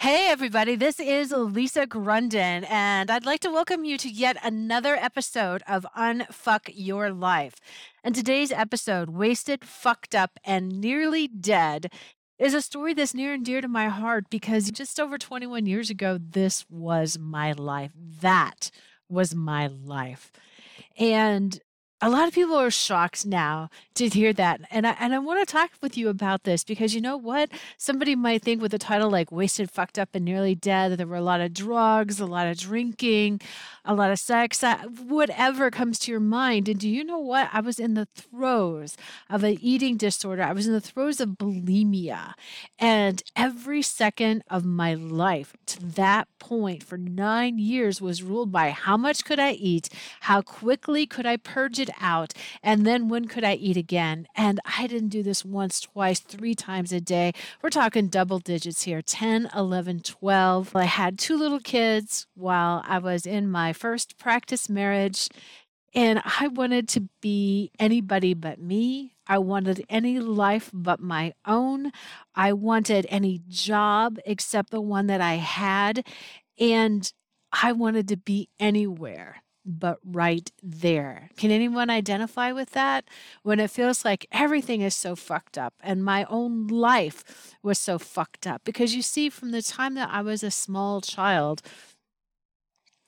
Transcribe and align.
Hey, 0.00 0.28
everybody, 0.30 0.76
this 0.76 1.00
is 1.00 1.32
Lisa 1.32 1.84
Grunden, 1.84 2.64
and 2.70 3.10
I'd 3.10 3.26
like 3.26 3.40
to 3.40 3.50
welcome 3.50 3.84
you 3.84 3.98
to 3.98 4.08
yet 4.08 4.36
another 4.44 4.94
episode 4.94 5.60
of 5.66 5.84
Unfuck 5.96 6.70
Your 6.72 7.10
Life. 7.10 7.56
And 8.04 8.14
today's 8.14 8.52
episode, 8.52 9.10
Wasted, 9.10 9.64
Fucked 9.64 10.14
Up, 10.14 10.38
and 10.44 10.80
Nearly 10.80 11.26
Dead, 11.26 11.90
is 12.38 12.54
a 12.54 12.62
story 12.62 12.94
that's 12.94 13.12
near 13.12 13.32
and 13.34 13.44
dear 13.44 13.60
to 13.60 13.66
my 13.66 13.88
heart 13.88 14.26
because 14.30 14.70
just 14.70 15.00
over 15.00 15.18
21 15.18 15.66
years 15.66 15.90
ago, 15.90 16.16
this 16.16 16.64
was 16.70 17.18
my 17.18 17.50
life. 17.50 17.90
That 17.96 18.70
was 19.08 19.34
my 19.34 19.66
life. 19.66 20.30
And 20.96 21.58
a 22.00 22.08
lot 22.08 22.28
of 22.28 22.34
people 22.34 22.56
are 22.56 22.70
shocked 22.70 23.26
now 23.26 23.70
to 23.94 24.08
hear 24.08 24.32
that. 24.32 24.60
And 24.70 24.86
I 24.86 24.96
and 25.00 25.12
I 25.12 25.18
want 25.18 25.46
to 25.46 25.52
talk 25.52 25.70
with 25.80 25.96
you 25.96 26.08
about 26.08 26.44
this 26.44 26.62
because 26.62 26.94
you 26.94 27.00
know 27.00 27.16
what? 27.16 27.50
Somebody 27.76 28.14
might 28.14 28.42
think 28.42 28.62
with 28.62 28.72
a 28.72 28.78
title 28.78 29.10
like 29.10 29.32
Wasted, 29.32 29.70
Fucked 29.70 29.98
Up, 29.98 30.10
and 30.14 30.24
Nearly 30.24 30.54
Dead 30.54 30.92
that 30.92 30.96
there 30.96 31.06
were 31.06 31.16
a 31.16 31.20
lot 31.20 31.40
of 31.40 31.52
drugs, 31.52 32.20
a 32.20 32.26
lot 32.26 32.46
of 32.46 32.56
drinking, 32.56 33.40
a 33.84 33.94
lot 33.94 34.12
of 34.12 34.18
sex, 34.18 34.62
whatever 35.06 35.70
comes 35.70 35.98
to 36.00 36.12
your 36.12 36.20
mind. 36.20 36.68
And 36.68 36.78
do 36.78 36.88
you 36.88 37.02
know 37.02 37.18
what? 37.18 37.48
I 37.52 37.60
was 37.60 37.80
in 37.80 37.94
the 37.94 38.06
throes 38.06 38.96
of 39.28 39.42
an 39.42 39.56
eating 39.60 39.96
disorder. 39.96 40.42
I 40.42 40.52
was 40.52 40.66
in 40.66 40.74
the 40.74 40.80
throes 40.80 41.20
of 41.20 41.30
bulimia. 41.30 42.34
And 42.78 43.22
every 43.34 43.82
second 43.82 44.44
of 44.48 44.64
my 44.64 44.94
life 44.94 45.56
to 45.66 45.84
that 45.84 46.28
point 46.38 46.82
for 46.82 46.98
nine 46.98 47.58
years 47.58 48.00
was 48.00 48.22
ruled 48.22 48.52
by 48.52 48.70
how 48.70 48.96
much 48.96 49.24
could 49.24 49.40
I 49.40 49.52
eat, 49.52 49.88
how 50.20 50.42
quickly 50.42 51.06
could 51.06 51.26
I 51.26 51.36
purge 51.36 51.80
it 51.80 51.87
out. 52.00 52.32
And 52.62 52.86
then 52.86 53.08
when 53.08 53.26
could 53.26 53.44
I 53.44 53.54
eat 53.54 53.76
again? 53.76 54.26
And 54.34 54.60
I 54.78 54.86
didn't 54.86 55.08
do 55.08 55.22
this 55.22 55.44
once, 55.44 55.80
twice, 55.80 56.20
three 56.20 56.54
times 56.54 56.92
a 56.92 57.00
day. 57.00 57.32
We're 57.62 57.70
talking 57.70 58.08
double 58.08 58.38
digits 58.38 58.82
here 58.82 59.02
10, 59.02 59.50
11, 59.54 60.00
12. 60.00 60.76
I 60.76 60.84
had 60.84 61.18
two 61.18 61.36
little 61.36 61.60
kids 61.60 62.26
while 62.34 62.82
I 62.86 62.98
was 62.98 63.26
in 63.26 63.50
my 63.50 63.72
first 63.72 64.18
practice 64.18 64.68
marriage. 64.68 65.28
And 65.94 66.22
I 66.38 66.48
wanted 66.48 66.88
to 66.90 67.08
be 67.20 67.70
anybody 67.78 68.34
but 68.34 68.60
me. 68.60 69.14
I 69.26 69.38
wanted 69.38 69.84
any 69.88 70.20
life 70.20 70.70
but 70.72 71.00
my 71.00 71.32
own. 71.46 71.92
I 72.34 72.52
wanted 72.52 73.06
any 73.08 73.40
job 73.48 74.18
except 74.26 74.70
the 74.70 74.80
one 74.80 75.06
that 75.06 75.20
I 75.20 75.34
had. 75.34 76.06
And 76.58 77.10
I 77.52 77.72
wanted 77.72 78.08
to 78.08 78.16
be 78.16 78.48
anywhere 78.58 79.42
but 79.68 79.98
right 80.02 80.50
there. 80.62 81.28
Can 81.36 81.50
anyone 81.50 81.90
identify 81.90 82.52
with 82.52 82.70
that? 82.70 83.04
When 83.42 83.60
it 83.60 83.70
feels 83.70 84.04
like 84.04 84.26
everything 84.32 84.80
is 84.80 84.96
so 84.96 85.14
fucked 85.14 85.58
up 85.58 85.74
and 85.80 86.02
my 86.02 86.24
own 86.24 86.66
life 86.68 87.54
was 87.62 87.78
so 87.78 87.98
fucked 87.98 88.46
up. 88.46 88.62
Because 88.64 88.96
you 88.96 89.02
see, 89.02 89.28
from 89.28 89.50
the 89.50 89.62
time 89.62 89.94
that 89.94 90.08
I 90.10 90.22
was 90.22 90.42
a 90.42 90.50
small 90.50 91.02
child, 91.02 91.60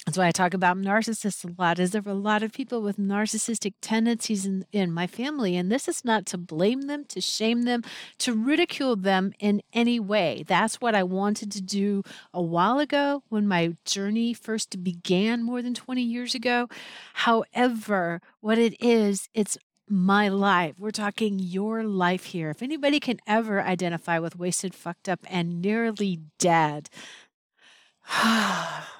that's 0.06 0.16
why 0.16 0.28
I 0.28 0.32
talk 0.32 0.54
about 0.54 0.78
narcissists 0.78 1.44
a 1.44 1.60
lot. 1.60 1.78
Is 1.78 1.90
there 1.90 2.02
are 2.04 2.10
a 2.10 2.14
lot 2.14 2.42
of 2.42 2.52
people 2.52 2.80
with 2.80 2.96
narcissistic 2.96 3.74
tendencies 3.82 4.46
in, 4.46 4.64
in 4.72 4.92
my 4.92 5.06
family? 5.06 5.56
And 5.56 5.70
this 5.70 5.88
is 5.88 6.04
not 6.04 6.24
to 6.26 6.38
blame 6.38 6.82
them, 6.82 7.04
to 7.06 7.20
shame 7.20 7.62
them, 7.62 7.82
to 8.18 8.32
ridicule 8.32 8.96
them 8.96 9.32
in 9.38 9.60
any 9.74 10.00
way. 10.00 10.42
That's 10.46 10.80
what 10.80 10.94
I 10.94 11.02
wanted 11.02 11.52
to 11.52 11.60
do 11.60 12.02
a 12.32 12.40
while 12.40 12.78
ago 12.78 13.22
when 13.28 13.46
my 13.46 13.76
journey 13.84 14.32
first 14.32 14.82
began 14.82 15.42
more 15.42 15.60
than 15.60 15.74
20 15.74 16.00
years 16.00 16.34
ago. 16.34 16.68
However, 17.12 18.22
what 18.40 18.56
it 18.58 18.80
is, 18.82 19.28
it's 19.34 19.58
my 19.86 20.28
life. 20.28 20.76
We're 20.78 20.92
talking 20.92 21.38
your 21.38 21.84
life 21.84 22.24
here. 22.26 22.48
If 22.48 22.62
anybody 22.62 23.00
can 23.00 23.18
ever 23.26 23.60
identify 23.60 24.18
with 24.18 24.38
wasted, 24.38 24.74
fucked 24.74 25.10
up, 25.10 25.20
and 25.28 25.60
nearly 25.60 26.20
dead, 26.38 26.88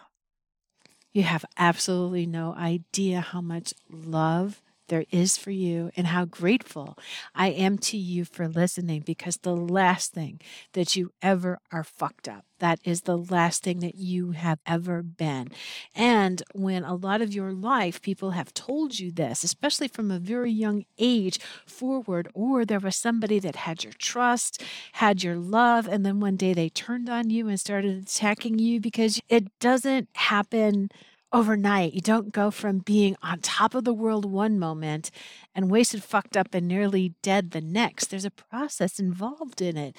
You 1.12 1.24
have 1.24 1.44
absolutely 1.56 2.26
no 2.26 2.54
idea 2.54 3.20
how 3.20 3.40
much 3.40 3.74
love 3.90 4.62
there 4.90 5.06
is 5.10 5.38
for 5.38 5.52
you 5.52 5.90
and 5.96 6.08
how 6.08 6.26
grateful 6.26 6.98
I 7.34 7.48
am 7.48 7.78
to 7.78 7.96
you 7.96 8.26
for 8.26 8.46
listening 8.48 9.02
because 9.06 9.38
the 9.38 9.56
last 9.56 10.12
thing 10.12 10.40
that 10.72 10.96
you 10.96 11.12
ever 11.22 11.58
are 11.72 11.84
fucked 11.84 12.28
up. 12.28 12.44
That 12.58 12.80
is 12.84 13.02
the 13.02 13.16
last 13.16 13.62
thing 13.62 13.78
that 13.78 13.94
you 13.94 14.32
have 14.32 14.58
ever 14.66 15.02
been. 15.02 15.48
And 15.94 16.42
when 16.52 16.84
a 16.84 16.94
lot 16.94 17.22
of 17.22 17.32
your 17.32 17.52
life 17.52 18.02
people 18.02 18.32
have 18.32 18.52
told 18.52 18.98
you 18.98 19.10
this, 19.10 19.42
especially 19.44 19.88
from 19.88 20.10
a 20.10 20.18
very 20.18 20.50
young 20.50 20.84
age 20.98 21.38
forward, 21.64 22.28
or 22.34 22.64
there 22.66 22.80
was 22.80 22.96
somebody 22.96 23.38
that 23.38 23.56
had 23.56 23.82
your 23.82 23.94
trust, 23.94 24.62
had 24.92 25.22
your 25.22 25.36
love, 25.36 25.88
and 25.88 26.04
then 26.04 26.20
one 26.20 26.36
day 26.36 26.52
they 26.52 26.68
turned 26.68 27.08
on 27.08 27.30
you 27.30 27.48
and 27.48 27.58
started 27.58 27.96
attacking 27.96 28.58
you 28.58 28.80
because 28.80 29.20
it 29.28 29.58
doesn't 29.60 30.08
happen 30.14 30.90
overnight. 31.32 31.94
You 31.94 32.00
don't 32.00 32.32
go 32.32 32.50
from 32.50 32.78
being 32.78 33.16
on 33.22 33.40
top 33.40 33.74
of 33.74 33.84
the 33.84 33.94
world 33.94 34.24
one 34.24 34.58
moment 34.58 35.10
and 35.54 35.70
wasted, 35.70 36.02
fucked 36.02 36.36
up, 36.36 36.54
and 36.54 36.66
nearly 36.66 37.14
dead 37.22 37.50
the 37.50 37.60
next. 37.60 38.06
There's 38.06 38.24
a 38.24 38.30
process 38.30 38.98
involved 38.98 39.60
in 39.62 39.76
it. 39.76 39.96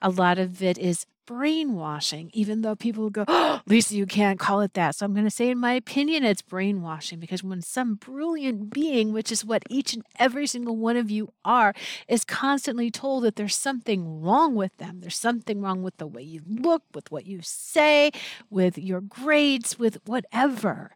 A 0.00 0.10
lot 0.10 0.38
of 0.38 0.62
it 0.62 0.78
is 0.78 1.06
brainwashing, 1.32 2.30
even 2.34 2.60
though 2.60 2.76
people 2.76 3.08
go, 3.08 3.24
oh, 3.26 3.60
Lisa, 3.66 3.94
you 3.94 4.04
can't 4.04 4.38
call 4.38 4.60
it 4.60 4.74
that. 4.74 4.94
So 4.94 5.06
I'm 5.06 5.14
going 5.14 5.24
to 5.24 5.30
say, 5.30 5.48
in 5.48 5.58
my 5.58 5.72
opinion, 5.72 6.24
it's 6.24 6.42
brainwashing 6.42 7.20
because 7.20 7.42
when 7.42 7.62
some 7.62 7.94
brilliant 7.94 8.70
being, 8.70 9.12
which 9.12 9.32
is 9.32 9.44
what 9.44 9.62
each 9.70 9.94
and 9.94 10.04
every 10.18 10.46
single 10.46 10.76
one 10.76 10.96
of 10.96 11.10
you 11.10 11.32
are, 11.44 11.72
is 12.06 12.24
constantly 12.24 12.90
told 12.90 13.24
that 13.24 13.36
there's 13.36 13.56
something 13.56 14.20
wrong 14.20 14.54
with 14.54 14.76
them, 14.76 15.00
there's 15.00 15.16
something 15.16 15.62
wrong 15.62 15.82
with 15.82 15.96
the 15.96 16.06
way 16.06 16.22
you 16.22 16.42
look, 16.46 16.82
with 16.94 17.10
what 17.10 17.26
you 17.26 17.40
say, 17.42 18.10
with 18.50 18.76
your 18.76 19.00
grades, 19.00 19.78
with 19.78 19.98
whatever. 20.04 20.94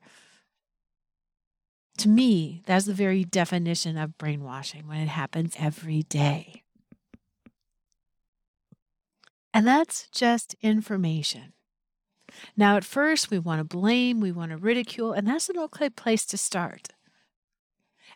To 1.98 2.08
me, 2.10 2.62
that's 2.66 2.84
the 2.84 2.92
very 2.92 3.24
definition 3.24 3.96
of 3.96 4.18
brainwashing 4.18 4.86
when 4.86 4.98
it 4.98 5.08
happens 5.08 5.56
every 5.58 6.02
day. 6.02 6.65
And 9.56 9.66
that's 9.66 10.06
just 10.08 10.54
information. 10.60 11.54
Now, 12.58 12.76
at 12.76 12.84
first, 12.84 13.30
we 13.30 13.38
want 13.38 13.60
to 13.60 13.64
blame, 13.64 14.20
we 14.20 14.30
want 14.30 14.50
to 14.50 14.58
ridicule, 14.58 15.14
and 15.14 15.26
that's 15.26 15.48
an 15.48 15.56
okay 15.56 15.88
place 15.88 16.26
to 16.26 16.36
start. 16.36 16.90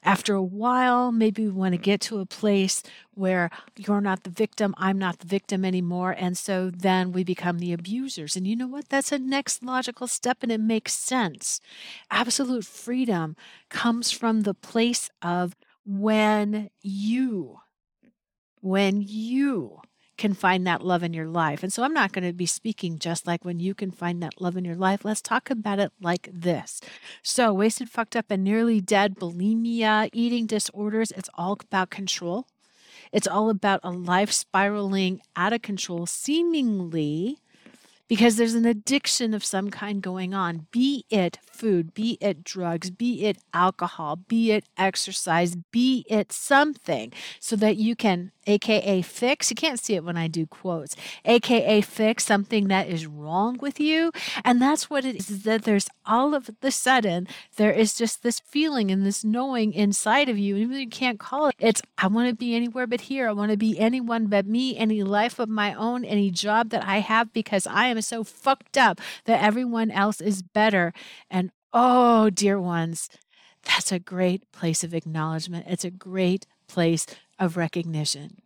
After 0.03 0.35
a 0.35 0.43
while, 0.43 1.11
maybe 1.11 1.45
we 1.45 1.51
want 1.51 1.73
to 1.73 1.79
get 1.79 2.03
to 2.03 2.19
a 2.19 2.27
place 2.27 2.83
where 3.15 3.49
you're 3.75 4.03
not 4.03 4.25
the 4.25 4.29
victim, 4.29 4.75
I'm 4.77 4.99
not 4.99 5.21
the 5.21 5.27
victim 5.27 5.65
anymore. 5.65 6.15
And 6.19 6.37
so 6.37 6.71
then 6.71 7.11
we 7.11 7.25
become 7.25 7.59
the 7.59 7.73
abusers. 7.73 8.37
And 8.37 8.47
you 8.47 8.55
know 8.55 8.69
what? 8.69 8.91
That's 8.91 9.11
a 9.11 9.19
next 9.19 9.63
logical 9.63 10.09
step 10.09 10.43
and 10.43 10.53
it 10.53 10.61
makes 10.61 10.93
sense. 10.93 11.63
Absolute 12.11 12.67
freedom 12.67 13.35
comes 13.71 14.11
from 14.11 14.43
the 14.43 14.53
place 14.53 15.09
of 15.23 15.57
when 15.87 16.69
you, 16.83 17.61
when 18.61 19.01
you 19.01 19.81
can 20.21 20.35
find 20.35 20.67
that 20.67 20.85
love 20.85 21.03
in 21.03 21.15
your 21.15 21.27
life. 21.27 21.63
And 21.63 21.73
so 21.73 21.83
I'm 21.83 21.95
not 21.95 22.13
going 22.13 22.27
to 22.27 22.35
be 22.35 22.45
speaking 22.45 22.99
just 22.99 23.27
like 23.27 23.43
when 23.43 23.59
you 23.59 23.75
can 23.75 23.91
find 23.91 24.23
that 24.23 24.39
love 24.39 24.55
in 24.55 24.67
your 24.67 24.77
life. 24.77 25.03
Let's 25.03 25.23
talk 25.23 25.49
about 25.49 25.79
it 25.79 25.93
like 25.99 26.29
this. 26.31 26.83
So, 27.23 27.55
wasted, 27.55 27.89
fucked 27.89 28.15
up, 28.15 28.27
and 28.29 28.45
nearly 28.45 28.83
dead, 28.83 29.17
bulimia, 29.17 30.11
eating 30.13 30.47
disorders, 30.47 31.11
it's 31.13 31.31
all 31.35 31.57
about 31.59 31.89
control. 31.89 32.47
It's 33.13 33.27
all 33.27 33.49
about 33.49 33.81
a 33.83 33.91
life 33.91 34.31
spiraling 34.31 35.23
out 35.37 35.55
of 35.55 35.63
control, 35.63 36.05
seemingly 36.05 37.39
because 38.11 38.35
there's 38.35 38.55
an 38.55 38.67
addiction 38.67 39.33
of 39.33 39.45
some 39.45 39.71
kind 39.71 40.03
going 40.03 40.35
on 40.35 40.67
be 40.73 41.05
it 41.11 41.39
food, 41.51 41.95
be 41.95 42.19
it 42.21 42.43
drugs, 42.43 42.91
be 42.91 43.25
it 43.25 43.39
alcohol, 43.55 44.17
be 44.17 44.51
it 44.51 44.65
exercise, 44.77 45.55
be 45.71 46.05
it 46.11 46.33
something, 46.33 47.13
so 47.39 47.55
that 47.55 47.77
you 47.77 47.95
can 47.95 48.33
aka 48.51 49.03
fix. 49.03 49.51
You 49.51 49.55
can't 49.55 49.81
see 49.81 49.95
it 49.95 50.05
when 50.05 50.17
I 50.17 50.29
do 50.29 50.47
quotes, 50.47 50.97
aka 51.25 51.81
fix 51.81 52.25
something 52.25 52.69
that 52.69 52.89
is 52.89 53.07
wrong 53.07 53.59
with 53.61 53.81
you. 53.81 54.13
And 54.45 54.61
that's 54.61 54.91
what 54.91 55.05
it 55.05 55.17
is, 55.17 55.43
that 55.45 55.63
there's 55.63 55.89
all 56.05 56.35
of 56.35 56.51
the 56.61 56.71
sudden, 56.71 57.29
there 57.57 57.73
is 57.73 57.95
just 57.95 58.23
this 58.23 58.41
feeling 58.41 58.91
and 58.91 59.07
this 59.07 59.25
knowing 59.25 59.73
inside 59.73 60.29
of 60.29 60.39
you. 60.39 60.57
Even 60.57 60.79
you 60.79 60.89
can't 60.89 61.19
call 61.19 61.49
it, 61.49 61.55
it's 61.59 61.83
I 61.99 62.09
want 62.09 62.29
to 62.29 62.35
be 62.35 62.55
anywhere 62.55 62.87
but 62.87 63.03
here. 63.03 63.29
I 63.29 63.33
want 63.33 63.51
to 63.51 63.57
be 63.57 63.79
anyone 63.79 64.27
but 64.27 64.47
me, 64.47 64.77
any 64.77 65.03
life 65.03 65.39
of 65.39 65.49
my 65.49 65.75
own, 65.75 66.05
any 66.05 66.31
job 66.31 66.71
that 66.71 66.85
I 66.85 66.99
have 66.99 67.33
because 67.33 67.67
I 67.67 67.87
am 67.87 68.01
so 68.03 68.25
fucked 68.25 68.77
up 68.77 69.01
that 69.25 69.43
everyone 69.43 69.91
else 69.91 70.21
is 70.21 70.43
better. 70.43 70.93
And 71.31 71.51
oh, 71.73 72.31
dear 72.31 72.61
ones, 72.61 73.09
that's 73.63 73.93
a 73.93 73.99
great 73.99 74.51
place 74.53 74.83
of 74.83 74.95
acknowledgement. 74.95 75.67
It's 75.69 75.85
a 75.85 75.91
great 75.91 76.47
place 76.67 77.07
of 77.41 77.57
recognition. 77.57 78.43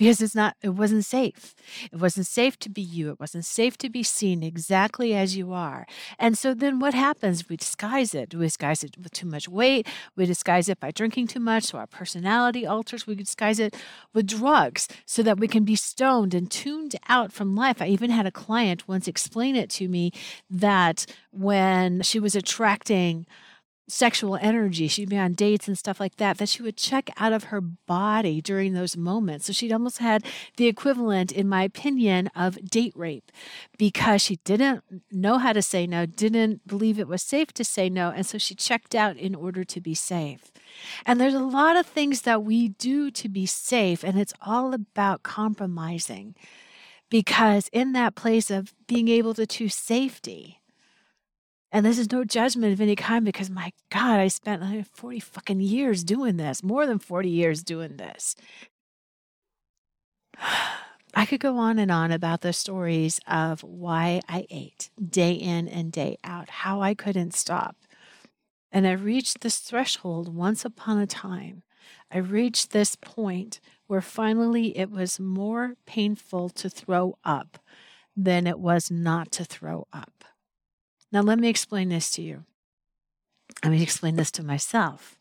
because 0.00 0.22
it's 0.22 0.34
not 0.34 0.56
it 0.62 0.70
wasn't 0.70 1.04
safe. 1.04 1.54
It 1.92 2.00
wasn't 2.00 2.26
safe 2.26 2.58
to 2.60 2.70
be 2.70 2.80
you. 2.80 3.10
It 3.10 3.20
wasn't 3.20 3.44
safe 3.44 3.76
to 3.76 3.90
be 3.90 4.02
seen 4.02 4.42
exactly 4.42 5.14
as 5.14 5.36
you 5.36 5.52
are. 5.52 5.86
And 6.18 6.38
so 6.38 6.54
then 6.54 6.80
what 6.80 6.94
happens? 6.94 7.50
We 7.50 7.58
disguise 7.58 8.14
it. 8.14 8.34
We 8.34 8.46
disguise 8.46 8.82
it 8.82 8.96
with 8.96 9.12
too 9.12 9.26
much 9.26 9.46
weight. 9.46 9.86
We 10.16 10.24
disguise 10.24 10.70
it 10.70 10.80
by 10.80 10.90
drinking 10.90 11.26
too 11.26 11.38
much. 11.38 11.64
So 11.64 11.76
our 11.76 11.86
personality 11.86 12.66
alters. 12.66 13.06
We 13.06 13.14
disguise 13.14 13.58
it 13.60 13.76
with 14.14 14.26
drugs 14.26 14.88
so 15.04 15.22
that 15.22 15.38
we 15.38 15.46
can 15.46 15.64
be 15.64 15.76
stoned 15.76 16.32
and 16.32 16.50
tuned 16.50 16.96
out 17.10 17.30
from 17.30 17.54
life. 17.54 17.82
I 17.82 17.88
even 17.88 18.08
had 18.08 18.24
a 18.24 18.32
client 18.32 18.88
once 18.88 19.06
explain 19.06 19.54
it 19.54 19.68
to 19.72 19.86
me 19.86 20.12
that 20.48 21.04
when 21.30 22.00
she 22.00 22.18
was 22.18 22.34
attracting 22.34 23.26
sexual 23.90 24.36
energy. 24.36 24.88
She'd 24.88 25.10
be 25.10 25.18
on 25.18 25.34
dates 25.34 25.68
and 25.68 25.78
stuff 25.78 26.00
like 26.00 26.16
that, 26.16 26.38
that 26.38 26.48
she 26.48 26.62
would 26.62 26.76
check 26.76 27.10
out 27.16 27.32
of 27.32 27.44
her 27.44 27.60
body 27.60 28.40
during 28.40 28.72
those 28.72 28.96
moments. 28.96 29.46
So 29.46 29.52
she'd 29.52 29.72
almost 29.72 29.98
had 29.98 30.24
the 30.56 30.66
equivalent, 30.66 31.32
in 31.32 31.48
my 31.48 31.62
opinion, 31.62 32.30
of 32.34 32.70
date 32.70 32.92
rape 32.96 33.30
because 33.78 34.22
she 34.22 34.36
didn't 34.44 34.82
know 35.10 35.38
how 35.38 35.52
to 35.52 35.62
say 35.62 35.86
no, 35.86 36.06
didn't 36.06 36.66
believe 36.66 36.98
it 36.98 37.08
was 37.08 37.22
safe 37.22 37.52
to 37.54 37.64
say 37.64 37.88
no. 37.88 38.10
And 38.10 38.26
so 38.26 38.38
she 38.38 38.54
checked 38.54 38.94
out 38.94 39.16
in 39.16 39.34
order 39.34 39.64
to 39.64 39.80
be 39.80 39.94
safe. 39.94 40.52
And 41.04 41.20
there's 41.20 41.34
a 41.34 41.40
lot 41.40 41.76
of 41.76 41.86
things 41.86 42.22
that 42.22 42.42
we 42.42 42.68
do 42.68 43.10
to 43.10 43.28
be 43.28 43.46
safe, 43.46 44.04
and 44.04 44.18
it's 44.18 44.34
all 44.40 44.72
about 44.72 45.22
compromising 45.22 46.34
because 47.10 47.68
in 47.72 47.92
that 47.92 48.14
place 48.14 48.50
of 48.50 48.72
being 48.86 49.08
able 49.08 49.34
to 49.34 49.46
choose 49.46 49.74
safety, 49.74 50.59
and 51.72 51.86
this 51.86 51.98
is 51.98 52.10
no 52.10 52.24
judgment 52.24 52.72
of 52.72 52.80
any 52.80 52.96
kind 52.96 53.24
because 53.24 53.48
my 53.48 53.72
God, 53.90 54.18
I 54.18 54.28
spent 54.28 54.86
40 54.92 55.20
fucking 55.20 55.60
years 55.60 56.02
doing 56.02 56.36
this, 56.36 56.62
more 56.62 56.86
than 56.86 56.98
40 56.98 57.28
years 57.28 57.62
doing 57.62 57.96
this. 57.96 58.34
I 61.14 61.26
could 61.26 61.40
go 61.40 61.58
on 61.58 61.78
and 61.78 61.90
on 61.90 62.12
about 62.12 62.40
the 62.40 62.52
stories 62.52 63.20
of 63.26 63.62
why 63.62 64.20
I 64.28 64.46
ate 64.48 64.90
day 65.04 65.32
in 65.32 65.66
and 65.66 65.90
day 65.90 66.18
out, 66.22 66.48
how 66.50 66.82
I 66.82 66.94
couldn't 66.94 67.34
stop. 67.34 67.76
And 68.70 68.86
I 68.86 68.92
reached 68.92 69.40
this 69.40 69.58
threshold 69.58 70.32
once 70.32 70.64
upon 70.64 70.98
a 70.98 71.06
time. 71.06 71.64
I 72.12 72.18
reached 72.18 72.70
this 72.70 72.94
point 72.94 73.60
where 73.88 74.00
finally 74.00 74.76
it 74.78 74.90
was 74.90 75.18
more 75.18 75.74
painful 75.84 76.48
to 76.50 76.70
throw 76.70 77.18
up 77.24 77.58
than 78.16 78.46
it 78.46 78.60
was 78.60 78.90
not 78.90 79.32
to 79.32 79.44
throw 79.44 79.88
up. 79.92 80.24
Now, 81.12 81.22
let 81.22 81.38
me 81.38 81.48
explain 81.48 81.88
this 81.88 82.10
to 82.12 82.22
you. 82.22 82.44
Let 83.64 83.72
me 83.72 83.82
explain 83.82 84.16
this 84.16 84.30
to 84.32 84.42
myself 84.42 85.16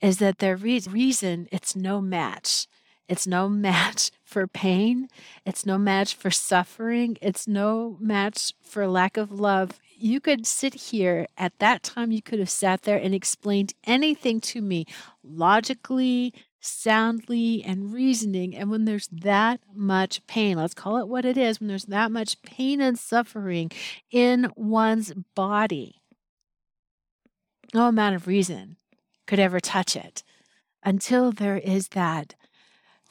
is 0.00 0.18
that 0.18 0.38
the 0.38 0.56
re- 0.56 0.82
reason 0.88 1.48
it's 1.50 1.74
no 1.74 2.00
match. 2.00 2.66
It's 3.08 3.26
no 3.26 3.48
match 3.68 4.10
for 4.24 4.46
pain. 4.46 5.08
It's 5.44 5.64
no 5.64 5.78
match 5.78 6.14
for 6.14 6.30
suffering. 6.30 7.16
It's 7.22 7.46
no 7.48 7.96
match 8.00 8.52
for 8.62 8.86
lack 8.86 9.16
of 9.16 9.32
love. 9.32 9.78
You 9.98 10.20
could 10.20 10.46
sit 10.46 10.74
here 10.74 11.26
at 11.38 11.58
that 11.58 11.82
time, 11.82 12.12
you 12.12 12.20
could 12.20 12.38
have 12.38 12.50
sat 12.50 12.82
there 12.82 12.98
and 12.98 13.14
explained 13.14 13.72
anything 13.84 14.40
to 14.42 14.60
me 14.60 14.84
logically, 15.24 16.34
soundly 16.66 17.62
and 17.64 17.92
reasoning. 17.92 18.56
And 18.56 18.70
when 18.70 18.84
there's 18.84 19.08
that 19.08 19.60
much 19.74 20.26
pain, 20.26 20.56
let's 20.56 20.74
call 20.74 20.98
it 20.98 21.08
what 21.08 21.24
it 21.24 21.36
is, 21.36 21.60
when 21.60 21.68
there's 21.68 21.86
that 21.86 22.10
much 22.10 22.42
pain 22.42 22.80
and 22.80 22.98
suffering 22.98 23.70
in 24.10 24.52
one's 24.56 25.12
body, 25.34 26.02
no 27.74 27.88
amount 27.88 28.16
of 28.16 28.26
reason 28.26 28.76
could 29.26 29.38
ever 29.38 29.60
touch 29.60 29.96
it 29.96 30.22
until 30.82 31.32
there 31.32 31.58
is 31.58 31.88
that. 31.88 32.34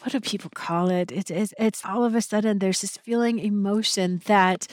What 0.02 0.12
do 0.12 0.20
people 0.20 0.52
call 0.54 0.90
it? 0.90 1.12
It's, 1.12 1.32
it's, 1.32 1.54
it's 1.58 1.86
all 1.86 2.04
of 2.04 2.16
a 2.16 2.22
sudden 2.22 2.60
there's 2.60 2.82
this 2.82 2.98
feeling 2.98 3.40
emotion 3.40 4.22
that 4.26 4.68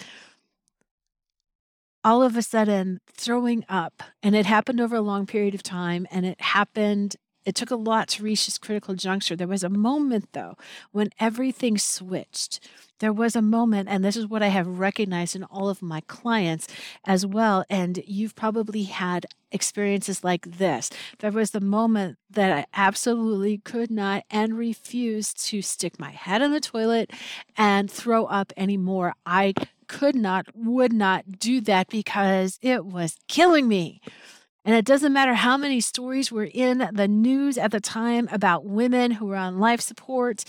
all 2.04 2.22
of 2.22 2.36
a 2.36 2.42
sudden 2.42 3.00
throwing 3.12 3.64
up 3.68 4.02
and 4.22 4.34
it 4.34 4.46
happened 4.46 4.80
over 4.80 4.96
a 4.96 5.00
long 5.00 5.26
period 5.26 5.54
of 5.54 5.62
time 5.62 6.06
and 6.10 6.26
it 6.26 6.40
happened 6.40 7.16
it 7.44 7.54
took 7.54 7.70
a 7.70 7.76
lot 7.76 8.08
to 8.08 8.22
reach 8.22 8.46
this 8.46 8.58
critical 8.58 8.94
juncture. 8.94 9.36
There 9.36 9.48
was 9.48 9.64
a 9.64 9.68
moment, 9.68 10.28
though, 10.32 10.56
when 10.92 11.10
everything 11.18 11.78
switched. 11.78 12.60
There 13.00 13.12
was 13.12 13.34
a 13.34 13.42
moment, 13.42 13.88
and 13.88 14.04
this 14.04 14.16
is 14.16 14.28
what 14.28 14.42
I 14.42 14.48
have 14.48 14.78
recognized 14.78 15.34
in 15.34 15.42
all 15.44 15.68
of 15.68 15.82
my 15.82 16.02
clients 16.02 16.68
as 17.04 17.26
well. 17.26 17.64
And 17.68 18.02
you've 18.06 18.36
probably 18.36 18.84
had 18.84 19.26
experiences 19.50 20.22
like 20.22 20.58
this. 20.58 20.88
There 21.18 21.32
was 21.32 21.50
the 21.50 21.60
moment 21.60 22.18
that 22.30 22.52
I 22.52 22.66
absolutely 22.74 23.58
could 23.58 23.90
not 23.90 24.24
and 24.30 24.56
refused 24.56 25.44
to 25.46 25.62
stick 25.62 25.98
my 25.98 26.10
head 26.10 26.42
in 26.42 26.52
the 26.52 26.60
toilet 26.60 27.10
and 27.56 27.90
throw 27.90 28.26
up 28.26 28.52
anymore. 28.56 29.14
I 29.26 29.54
could 29.88 30.14
not, 30.14 30.46
would 30.54 30.92
not 30.92 31.38
do 31.38 31.60
that 31.62 31.88
because 31.88 32.58
it 32.62 32.86
was 32.86 33.16
killing 33.26 33.68
me. 33.68 34.00
And 34.64 34.74
it 34.76 34.84
doesn't 34.84 35.12
matter 35.12 35.34
how 35.34 35.56
many 35.56 35.80
stories 35.80 36.30
were 36.30 36.48
in 36.52 36.88
the 36.92 37.08
news 37.08 37.58
at 37.58 37.72
the 37.72 37.80
time 37.80 38.28
about 38.30 38.64
women 38.64 39.12
who 39.12 39.26
were 39.26 39.36
on 39.36 39.58
life 39.58 39.80
support. 39.80 40.44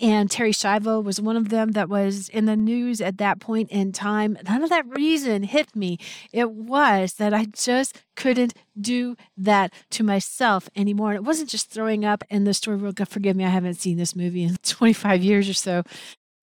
And 0.00 0.28
Terri 0.28 0.50
Schiavo 0.50 1.02
was 1.04 1.20
one 1.20 1.36
of 1.36 1.50
them 1.50 1.72
that 1.72 1.88
was 1.88 2.28
in 2.30 2.46
the 2.46 2.56
news 2.56 3.00
at 3.00 3.18
that 3.18 3.38
point 3.38 3.70
in 3.70 3.92
time. 3.92 4.36
None 4.48 4.64
of 4.64 4.70
that 4.70 4.84
reason 4.88 5.44
hit 5.44 5.76
me. 5.76 5.98
It 6.32 6.50
was 6.50 7.14
that 7.14 7.32
I 7.32 7.44
just 7.44 8.02
couldn't 8.16 8.54
do 8.80 9.16
that 9.36 9.72
to 9.90 10.02
myself 10.02 10.68
anymore. 10.74 11.10
And 11.10 11.18
it 11.18 11.24
wasn't 11.24 11.50
just 11.50 11.70
throwing 11.70 12.04
up 12.04 12.24
in 12.30 12.42
the 12.42 12.52
story 12.52 12.78
world. 12.78 12.96
God 12.96 13.08
forgive 13.08 13.36
me, 13.36 13.44
I 13.44 13.50
haven't 13.50 13.74
seen 13.74 13.96
this 13.96 14.16
movie 14.16 14.42
in 14.42 14.56
25 14.62 15.22
years 15.22 15.48
or 15.48 15.54
so. 15.54 15.84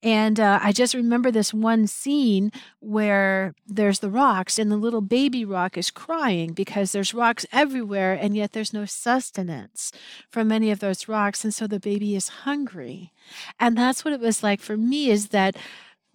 And 0.02 0.40
uh, 0.40 0.58
I 0.62 0.72
just 0.72 0.94
remember 0.94 1.30
this 1.30 1.52
one 1.52 1.86
scene 1.86 2.52
where 2.80 3.54
there's 3.66 3.98
the 3.98 4.10
rocks, 4.10 4.58
and 4.58 4.70
the 4.70 4.76
little 4.76 5.02
baby 5.02 5.44
rock 5.44 5.76
is 5.76 5.90
crying 5.90 6.52
because 6.52 6.92
there's 6.92 7.12
rocks 7.12 7.44
everywhere, 7.52 8.14
and 8.14 8.34
yet 8.34 8.52
there's 8.52 8.72
no 8.72 8.86
sustenance 8.86 9.92
from 10.28 10.48
many 10.48 10.70
of 10.70 10.80
those 10.80 11.08
rocks. 11.08 11.44
And 11.44 11.52
so 11.54 11.66
the 11.66 11.80
baby 11.80 12.16
is 12.16 12.28
hungry. 12.28 13.12
And 13.58 13.76
that's 13.76 14.04
what 14.04 14.14
it 14.14 14.20
was 14.20 14.42
like 14.42 14.60
for 14.60 14.76
me 14.76 15.10
is 15.10 15.28
that 15.28 15.56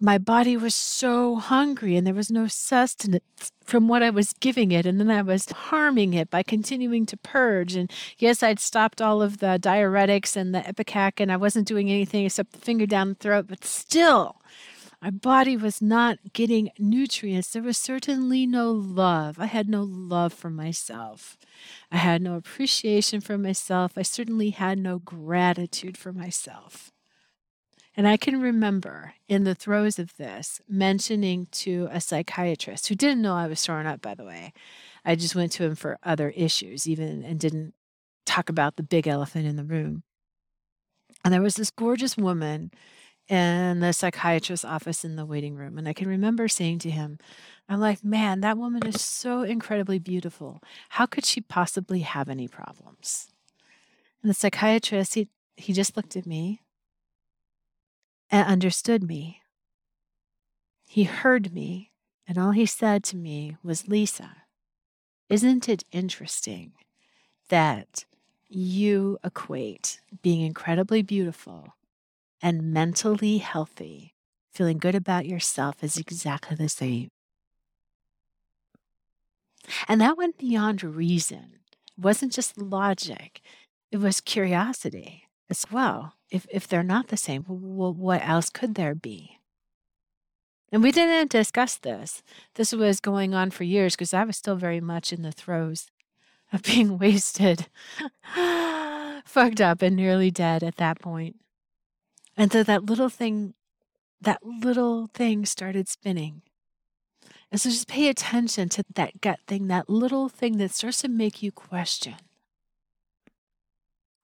my 0.00 0.18
body 0.18 0.56
was 0.56 0.74
so 0.74 1.36
hungry 1.36 1.96
and 1.96 2.06
there 2.06 2.14
was 2.14 2.30
no 2.30 2.46
sustenance 2.46 3.50
from 3.64 3.88
what 3.88 4.02
I 4.02 4.10
was 4.10 4.34
giving 4.34 4.70
it. 4.70 4.84
And 4.84 5.00
then 5.00 5.10
I 5.10 5.22
was 5.22 5.50
harming 5.50 6.14
it 6.14 6.30
by 6.30 6.42
continuing 6.42 7.06
to 7.06 7.16
purge. 7.16 7.74
And 7.74 7.90
yes, 8.18 8.42
I'd 8.42 8.60
stopped 8.60 9.00
all 9.00 9.22
of 9.22 9.38
the 9.38 9.58
diuretics 9.60 10.36
and 10.36 10.54
the 10.54 10.60
Ipecac, 10.68 11.20
and 11.20 11.32
I 11.32 11.36
wasn't 11.36 11.66
doing 11.66 11.90
anything 11.90 12.24
except 12.24 12.52
the 12.52 12.58
finger 12.58 12.86
down 12.86 13.08
the 13.08 13.14
throat, 13.14 13.46
but 13.48 13.64
still, 13.64 14.36
my 15.02 15.10
body 15.10 15.56
was 15.56 15.82
not 15.82 16.18
getting 16.32 16.70
nutrients. 16.78 17.52
There 17.52 17.62
was 17.62 17.78
certainly 17.78 18.46
no 18.46 18.72
love. 18.72 19.38
I 19.38 19.46
had 19.46 19.68
no 19.68 19.82
love 19.82 20.32
for 20.32 20.50
myself. 20.50 21.36
I 21.92 21.98
had 21.98 22.22
no 22.22 22.34
appreciation 22.34 23.20
for 23.20 23.36
myself. 23.36 23.92
I 23.96 24.02
certainly 24.02 24.50
had 24.50 24.78
no 24.78 24.98
gratitude 24.98 25.96
for 25.98 26.12
myself. 26.12 26.92
And 27.96 28.06
I 28.06 28.18
can 28.18 28.40
remember 28.40 29.14
in 29.26 29.44
the 29.44 29.54
throes 29.54 29.98
of 29.98 30.16
this 30.18 30.60
mentioning 30.68 31.48
to 31.52 31.88
a 31.90 32.00
psychiatrist 32.00 32.88
who 32.88 32.94
didn't 32.94 33.22
know 33.22 33.34
I 33.34 33.46
was 33.46 33.62
throwing 33.62 33.86
up, 33.86 34.02
by 34.02 34.14
the 34.14 34.24
way. 34.24 34.52
I 35.04 35.14
just 35.14 35.34
went 35.34 35.52
to 35.52 35.64
him 35.64 35.74
for 35.76 35.98
other 36.02 36.30
issues, 36.30 36.86
even 36.86 37.24
and 37.24 37.40
didn't 37.40 37.72
talk 38.26 38.50
about 38.50 38.76
the 38.76 38.82
big 38.82 39.08
elephant 39.08 39.46
in 39.46 39.56
the 39.56 39.64
room. 39.64 40.02
And 41.24 41.32
there 41.32 41.40
was 41.40 41.54
this 41.54 41.70
gorgeous 41.70 42.16
woman 42.18 42.70
in 43.28 43.80
the 43.80 43.92
psychiatrist's 43.92 44.64
office 44.64 45.04
in 45.04 45.16
the 45.16 45.24
waiting 45.24 45.56
room. 45.56 45.78
And 45.78 45.88
I 45.88 45.92
can 45.92 46.08
remember 46.08 46.48
saying 46.48 46.80
to 46.80 46.90
him, 46.90 47.18
I'm 47.68 47.80
like, 47.80 48.04
man, 48.04 48.42
that 48.42 48.58
woman 48.58 48.86
is 48.86 49.00
so 49.00 49.42
incredibly 49.42 49.98
beautiful. 49.98 50.60
How 50.90 51.06
could 51.06 51.24
she 51.24 51.40
possibly 51.40 52.00
have 52.00 52.28
any 52.28 52.46
problems? 52.46 53.28
And 54.22 54.30
the 54.30 54.34
psychiatrist, 54.34 55.14
he, 55.14 55.28
he 55.56 55.72
just 55.72 55.96
looked 55.96 56.14
at 56.14 56.26
me 56.26 56.60
and 58.30 58.46
understood 58.46 59.02
me. 59.02 59.42
He 60.86 61.04
heard 61.04 61.52
me, 61.52 61.90
and 62.26 62.38
all 62.38 62.52
he 62.52 62.66
said 62.66 63.04
to 63.04 63.16
me 63.16 63.56
was, 63.62 63.88
Lisa, 63.88 64.36
isn't 65.28 65.68
it 65.68 65.84
interesting 65.92 66.72
that 67.48 68.04
you 68.48 69.18
equate 69.24 70.00
being 70.22 70.40
incredibly 70.40 71.02
beautiful 71.02 71.74
and 72.40 72.72
mentally 72.72 73.38
healthy, 73.38 74.14
feeling 74.52 74.78
good 74.78 74.94
about 74.94 75.26
yourself, 75.26 75.82
is 75.82 75.96
exactly 75.96 76.56
the 76.56 76.68
same? 76.68 77.10
And 79.88 80.00
that 80.00 80.16
went 80.16 80.38
beyond 80.38 80.82
reason. 80.84 81.58
It 81.96 82.04
wasn't 82.04 82.32
just 82.32 82.56
logic, 82.58 83.40
it 83.90 83.98
was 83.98 84.20
curiosity 84.20 85.25
as 85.50 85.64
well. 85.70 86.14
If, 86.30 86.46
if 86.50 86.66
they're 86.66 86.82
not 86.82 87.08
the 87.08 87.16
same, 87.16 87.44
well, 87.48 87.94
what 87.94 88.26
else 88.26 88.50
could 88.50 88.74
there 88.74 88.94
be? 88.94 89.38
And 90.72 90.82
we 90.82 90.90
didn't 90.90 91.30
discuss 91.30 91.76
this. 91.76 92.22
This 92.54 92.72
was 92.72 93.00
going 93.00 93.34
on 93.34 93.50
for 93.50 93.64
years 93.64 93.94
because 93.94 94.12
I 94.12 94.24
was 94.24 94.36
still 94.36 94.56
very 94.56 94.80
much 94.80 95.12
in 95.12 95.22
the 95.22 95.32
throes 95.32 95.90
of 96.52 96.62
being 96.64 96.98
wasted, 96.98 97.68
fucked 99.24 99.60
up, 99.60 99.82
and 99.82 99.96
nearly 99.96 100.30
dead 100.30 100.62
at 100.62 100.76
that 100.76 101.00
point. 101.00 101.36
And 102.36 102.52
so 102.52 102.62
that 102.62 102.84
little 102.84 103.08
thing, 103.08 103.54
that 104.20 104.44
little 104.44 105.08
thing 105.14 105.46
started 105.46 105.88
spinning. 105.88 106.42
And 107.50 107.60
so 107.60 107.70
just 107.70 107.88
pay 107.88 108.08
attention 108.08 108.68
to 108.70 108.84
that 108.96 109.20
gut 109.20 109.38
thing, 109.46 109.68
that 109.68 109.88
little 109.88 110.28
thing 110.28 110.58
that 110.58 110.72
starts 110.72 111.02
to 111.02 111.08
make 111.08 111.42
you 111.42 111.52
question 111.52 112.16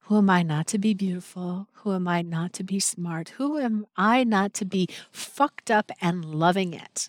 who 0.02 0.18
am 0.18 0.28
I 0.30 0.42
not 0.42 0.66
to 0.68 0.78
be 0.78 0.94
beautiful? 0.94 1.68
Who 1.74 1.92
am 1.92 2.08
I 2.08 2.22
not 2.22 2.52
to 2.54 2.64
be 2.64 2.80
smart? 2.80 3.30
Who 3.30 3.58
am 3.58 3.86
I 3.96 4.24
not 4.24 4.52
to 4.54 4.64
be 4.64 4.88
fucked 5.10 5.70
up 5.70 5.90
and 6.00 6.24
loving 6.24 6.74
it? 6.74 7.08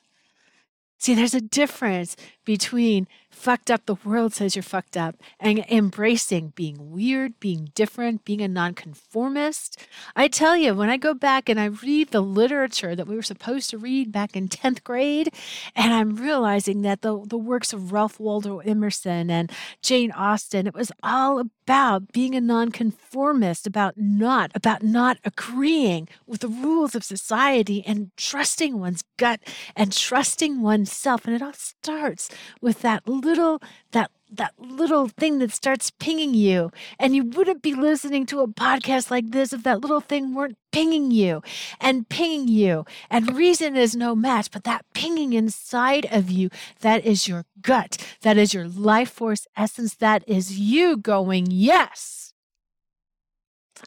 See, 0.99 1.15
there's 1.15 1.33
a 1.33 1.41
difference 1.41 2.15
between 2.45 3.07
fucked 3.33 3.69
up, 3.69 3.85
the 3.85 3.97
world 4.05 4.33
says 4.33 4.55
you're 4.55 4.63
fucked 4.63 4.95
up, 4.95 5.15
and 5.39 5.59
embracing 5.69 6.53
being 6.55 6.91
weird, 6.91 7.39
being 7.39 7.71
different, 7.75 8.23
being 8.23 8.41
a 8.41 8.47
nonconformist. 8.47 9.77
I 10.15 10.27
tell 10.27 10.55
you, 10.55 10.73
when 10.73 10.89
I 10.89 10.97
go 10.97 11.13
back 11.13 11.49
and 11.49 11.59
I 11.59 11.65
read 11.65 12.09
the 12.09 12.21
literature 12.21 12.95
that 12.95 13.07
we 13.07 13.15
were 13.15 13.21
supposed 13.21 13.69
to 13.71 13.77
read 13.77 14.11
back 14.11 14.35
in 14.35 14.47
10th 14.47 14.83
grade, 14.83 15.33
and 15.75 15.93
I'm 15.93 16.15
realizing 16.15 16.81
that 16.83 17.01
the, 17.01 17.23
the 17.25 17.37
works 17.37 17.73
of 17.73 17.91
Ralph 17.91 18.19
Waldo 18.19 18.59
Emerson 18.59 19.29
and 19.29 19.51
Jane 19.81 20.11
Austen, 20.11 20.67
it 20.67 20.73
was 20.73 20.91
all 21.01 21.39
about 21.39 22.11
being 22.11 22.35
a 22.35 22.41
nonconformist, 22.41 23.65
about 23.65 23.95
not, 23.97 24.51
about 24.53 24.83
not 24.83 25.17
agreeing 25.23 26.07
with 26.27 26.41
the 26.41 26.47
rules 26.47 26.95
of 26.95 27.03
society 27.03 27.83
and 27.85 28.11
trusting 28.17 28.79
one's 28.79 29.03
gut 29.17 29.39
and 29.75 29.91
trusting 29.91 30.61
oneself. 30.61 31.25
And 31.25 31.35
it 31.35 31.41
all 31.41 31.53
starts 31.53 32.29
with 32.61 32.81
that 32.81 33.07
little 33.23 33.61
that 33.91 34.11
that 34.33 34.53
little 34.57 35.07
thing 35.07 35.39
that 35.39 35.51
starts 35.51 35.91
pinging 35.91 36.33
you. 36.33 36.71
And 36.99 37.15
you 37.15 37.23
wouldn't 37.23 37.61
be 37.61 37.73
listening 37.73 38.25
to 38.27 38.41
a 38.41 38.47
podcast 38.47 39.11
like 39.11 39.31
this 39.31 39.53
if 39.53 39.63
that 39.63 39.81
little 39.81 40.01
thing 40.01 40.33
weren't 40.33 40.57
pinging 40.71 41.11
you 41.11 41.41
and 41.79 42.09
pinging 42.09 42.47
you. 42.47 42.85
And 43.09 43.35
reason 43.35 43.75
is 43.75 43.95
no 43.95 44.15
match, 44.15 44.49
but 44.51 44.63
that 44.63 44.85
pinging 44.93 45.33
inside 45.33 46.07
of 46.11 46.29
you, 46.29 46.49
that 46.81 47.05
is 47.05 47.27
your 47.27 47.45
gut. 47.61 47.97
That 48.21 48.37
is 48.37 48.53
your 48.53 48.67
life 48.67 49.11
force 49.11 49.47
essence. 49.55 49.95
That 49.95 50.23
is 50.27 50.59
you 50.59 50.97
going, 50.97 51.47
yes. 51.49 52.33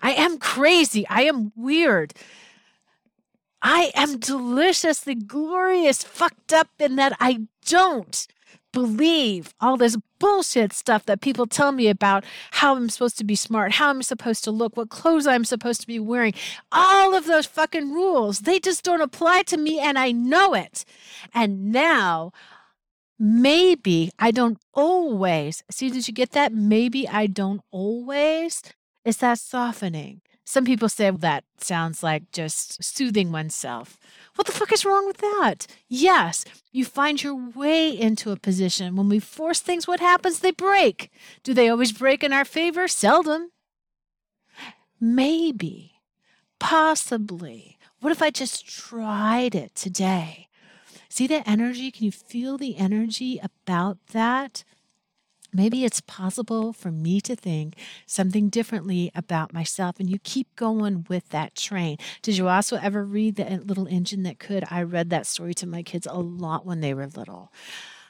I 0.03 0.13
am 0.13 0.39
crazy. 0.39 1.07
I 1.09 1.23
am 1.23 1.53
weird. 1.57 2.15
I 3.63 3.91
am 3.95 4.19
deliciously 4.19 5.15
glorious, 5.15 6.05
fucked 6.05 6.53
up 6.53 6.69
in 6.79 6.97
that 6.97 7.17
I 7.19 7.47
don't 7.65 8.27
believe 8.77 9.55
all 9.59 9.79
this 9.79 9.97
bullshit 10.19 10.71
stuff 10.71 11.07
that 11.07 11.23
people 11.23 11.47
tell 11.47 11.73
me 11.73 11.89
about 11.89 12.27
how 12.51 12.77
I'm 12.77 12.91
supposed 12.91 13.17
to 13.17 13.25
be 13.25 13.35
smart, 13.35 13.73
how 13.73 13.89
I'm 13.89 14.03
supposed 14.03 14.45
to 14.45 14.51
look, 14.51 14.77
what 14.77 14.91
clothes 14.91 15.27
I'm 15.27 15.47
supposed 15.47 15.81
to 15.81 15.87
be 15.87 15.99
wearing. 15.99 16.35
All 16.71 17.15
of 17.15 17.25
those 17.25 17.47
fucking 17.47 17.91
rules, 17.91 18.41
they 18.41 18.61
just 18.61 18.85
don't 18.85 19.01
apply 19.01 19.45
to 19.45 19.57
me 19.57 19.81
and 19.81 19.99
I 19.99 20.13
know 20.13 20.53
it. 20.53 20.85
And 21.33 21.73
now, 21.73 22.33
maybe 23.19 24.11
I 24.19 24.31
don't 24.31 24.59
always 24.75 25.65
see, 25.71 25.89
did 25.89 26.07
you 26.07 26.13
get 26.13 26.33
that? 26.33 26.53
Maybe 26.53 27.09
I 27.09 27.27
don't 27.27 27.63
always. 27.71 28.61
Is 29.07 29.17
that 29.19 29.39
softening? 29.39 30.21
Some 30.45 30.67
people 30.67 30.91
say 30.91 31.11
that 31.11 31.45
sounds 31.59 32.03
like 32.03 32.31
just 32.31 32.85
soothing 32.85 33.33
oneself. 33.33 33.99
What 34.37 34.47
the 34.47 34.53
fuck 34.53 34.73
is 34.73 34.85
wrong 34.85 35.07
with 35.07 35.17
that? 35.19 35.67
Yes, 35.89 36.45
you 36.71 36.85
find 36.85 37.23
your 37.23 37.35
way 37.35 37.89
into 37.91 38.31
a 38.31 38.37
position. 38.37 38.95
When 38.95 39.09
we 39.09 39.19
force 39.19 39.61
things, 39.61 39.89
what 39.89 40.01
happens? 40.01 40.41
They 40.41 40.53
break. 40.53 41.11
Do 41.43 41.53
they 41.55 41.69
always 41.69 41.93
break 41.93 42.23
in 42.23 42.33
our 42.33 42.45
favor? 42.45 42.87
Seldom. 42.87 43.51
Maybe, 45.01 45.93
possibly. 46.59 47.79
What 48.01 48.13
if 48.13 48.23
I 48.23 48.31
just 48.31 48.69
tried 48.69 49.55
it 49.55 49.75
today? 49.75 50.49
See 51.09 51.27
the 51.27 51.49
energy? 51.49 51.91
Can 51.91 52.05
you 52.05 52.13
feel 52.13 52.59
the 52.59 52.77
energy 52.77 53.41
about 53.43 53.99
that? 54.13 54.65
Maybe 55.57 55.85
it's 55.85 56.01
possible 56.01 56.73
for 56.73 56.91
me 56.91 57.21
to 57.23 57.35
think 57.35 57.75
something 58.07 58.49
differently 58.49 59.11
about 59.15 59.53
myself 59.53 59.99
and 59.99 60.11
you 60.11 60.19
keep 60.23 60.55
going 60.57 61.07
with 61.09 61.29
that 61.31 61.55
train. 61.55 61.97
Did 62.23 62.37
you 62.37 62.49
also 62.49 62.77
ever 62.77 63.05
read 63.05 63.37
the 63.37 63.63
little 63.65 63.87
engine 63.87 64.23
that 64.25 64.39
could? 64.39 64.65
I 64.71 64.83
read 64.83 65.11
that 65.11 65.27
story 65.27 65.55
to 65.55 65.67
my 65.67 65.83
kids 65.83 66.07
a 66.07 66.19
lot 66.19 66.67
when 66.67 66.81
they 66.81 66.95
were 66.95 67.07
little 67.07 67.53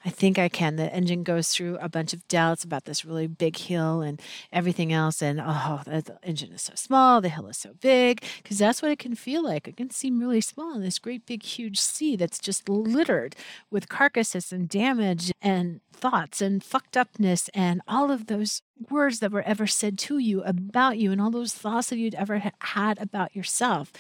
I 0.06 0.10
think 0.10 0.38
I 0.38 0.48
can. 0.48 0.76
The 0.76 0.94
engine 0.94 1.25
goes 1.25 1.48
through 1.48 1.78
a 1.80 1.88
bunch 1.88 2.12
of 2.12 2.26
doubts 2.28 2.62
about 2.62 2.84
this 2.84 3.04
really 3.04 3.26
big 3.26 3.56
hill 3.56 4.02
and 4.02 4.22
everything 4.52 4.92
else. 4.92 5.20
And 5.20 5.40
oh, 5.44 5.82
the 5.84 6.16
engine 6.22 6.52
is 6.52 6.62
so 6.62 6.75
small, 6.76 7.20
the 7.20 7.28
hill 7.28 7.48
is 7.48 7.56
so 7.56 7.75
big, 7.80 8.22
because 8.40 8.58
that's 8.58 8.80
what 8.80 8.92
it 8.92 9.00
can 9.00 9.16
feel 9.16 9.42
like. 9.42 9.66
It 9.66 9.76
can 9.76 9.90
seem 9.90 10.20
really 10.20 10.40
small 10.40 10.76
in 10.76 10.80
this 10.80 11.00
great 11.00 11.26
big 11.26 11.42
huge 11.42 11.80
sea 11.80 12.14
that's 12.14 12.38
just 12.38 12.68
littered 12.68 13.34
with 13.68 13.88
carcasses 13.88 14.52
and 14.52 14.68
damage 14.68 15.32
and 15.42 15.80
thoughts 15.92 16.40
and 16.40 16.62
fucked 16.62 16.96
upness 16.96 17.50
and 17.52 17.80
all 17.88 18.12
of 18.12 18.26
those 18.26 18.62
words 18.88 19.18
that 19.18 19.32
were 19.32 19.42
ever 19.42 19.66
said 19.66 19.98
to 19.98 20.18
you 20.18 20.40
about 20.44 20.98
you 20.98 21.10
and 21.10 21.20
all 21.20 21.30
those 21.32 21.52
thoughts 21.52 21.90
that 21.90 21.98
you'd 21.98 22.14
ever 22.14 22.52
had 22.60 22.96
about 23.00 23.34
yourself. 23.34 23.92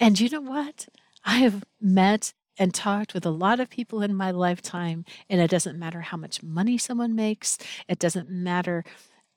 And 0.00 0.18
you 0.18 0.30
know 0.30 0.40
what? 0.40 0.88
I 1.22 1.38
have 1.38 1.64
met 1.82 2.32
and 2.58 2.72
talked 2.72 3.14
with 3.14 3.26
a 3.26 3.30
lot 3.30 3.60
of 3.60 3.70
people 3.70 4.02
in 4.02 4.14
my 4.14 4.30
lifetime, 4.30 5.04
and 5.28 5.40
it 5.40 5.50
doesn't 5.50 5.78
matter 5.78 6.02
how 6.02 6.16
much 6.16 6.42
money 6.42 6.78
someone 6.78 7.14
makes, 7.14 7.58
it 7.88 7.98
doesn't 7.98 8.30
matter 8.30 8.84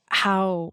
how 0.10 0.72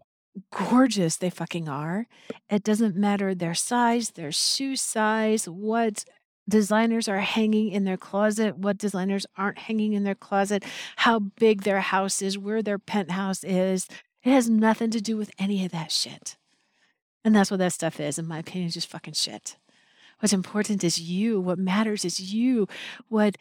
gorgeous 0.51 1.17
they 1.17 1.29
fucking 1.29 1.69
are. 1.69 2.07
It 2.49 2.63
doesn't 2.63 2.95
matter 2.95 3.33
their 3.33 3.53
size, 3.53 4.11
their 4.11 4.31
shoe 4.31 4.75
size, 4.75 5.47
what 5.47 6.05
designers 6.47 7.07
are 7.07 7.19
hanging 7.19 7.69
in 7.69 7.85
their 7.85 7.97
closet, 7.97 8.57
what 8.57 8.77
designers 8.77 9.25
aren't 9.37 9.59
hanging 9.59 9.93
in 9.93 10.03
their 10.03 10.15
closet, 10.15 10.63
how 10.97 11.19
big 11.19 11.63
their 11.63 11.81
house 11.81 12.21
is, 12.21 12.37
where 12.37 12.61
their 12.61 12.77
penthouse 12.77 13.43
is. 13.43 13.87
It 14.23 14.31
has 14.31 14.49
nothing 14.49 14.91
to 14.91 15.01
do 15.01 15.17
with 15.17 15.31
any 15.39 15.65
of 15.65 15.71
that 15.71 15.91
shit. 15.91 16.37
And 17.23 17.35
that's 17.35 17.49
what 17.49 17.57
that 17.57 17.73
stuff 17.73 17.99
is, 17.99 18.19
in 18.19 18.27
my 18.27 18.39
opinion, 18.39 18.69
just 18.69 18.89
fucking 18.89 19.13
shit. 19.13 19.57
What's 20.25 20.33
important 20.33 20.83
is 20.83 20.99
you. 20.99 21.39
What 21.39 21.59
matters 21.59 22.03
is 22.03 22.33
you. 22.33 22.67
What 23.09 23.37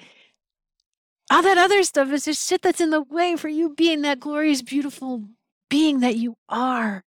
all 1.30 1.40
that 1.40 1.56
other 1.56 1.82
stuff 1.82 2.12
is 2.12 2.26
just 2.26 2.46
shit 2.46 2.60
that's 2.60 2.78
in 2.78 2.90
the 2.90 3.00
way 3.00 3.36
for 3.36 3.48
you 3.48 3.70
being 3.70 4.02
that 4.02 4.20
glorious, 4.20 4.60
beautiful 4.60 5.24
being 5.70 6.00
that 6.00 6.16
you 6.16 6.36
are. 6.46 7.02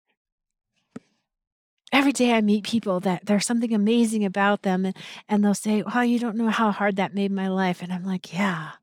Every 1.93 2.13
day 2.13 2.35
I 2.35 2.41
meet 2.41 2.63
people 2.63 3.01
that 3.01 3.27
there's 3.27 3.47
something 3.47 3.75
amazing 3.75 4.25
about 4.25 4.63
them, 4.63 4.85
and, 4.85 4.97
and 5.29 5.45
they'll 5.45 5.55
say, 5.55 5.83
Oh, 5.93 6.03
you 6.03 6.21
don't 6.21 6.37
know 6.37 6.51
how 6.51 6.71
hard 6.71 6.95
that 6.95 7.13
made 7.13 7.33
my 7.33 7.49
life. 7.49 7.83
And 7.83 7.93
I'm 7.93 8.05
like, 8.05 8.33
Yeah, 8.33 8.75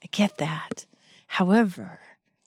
I 0.00 0.06
get 0.12 0.38
that. 0.38 0.86
However, 1.26 1.98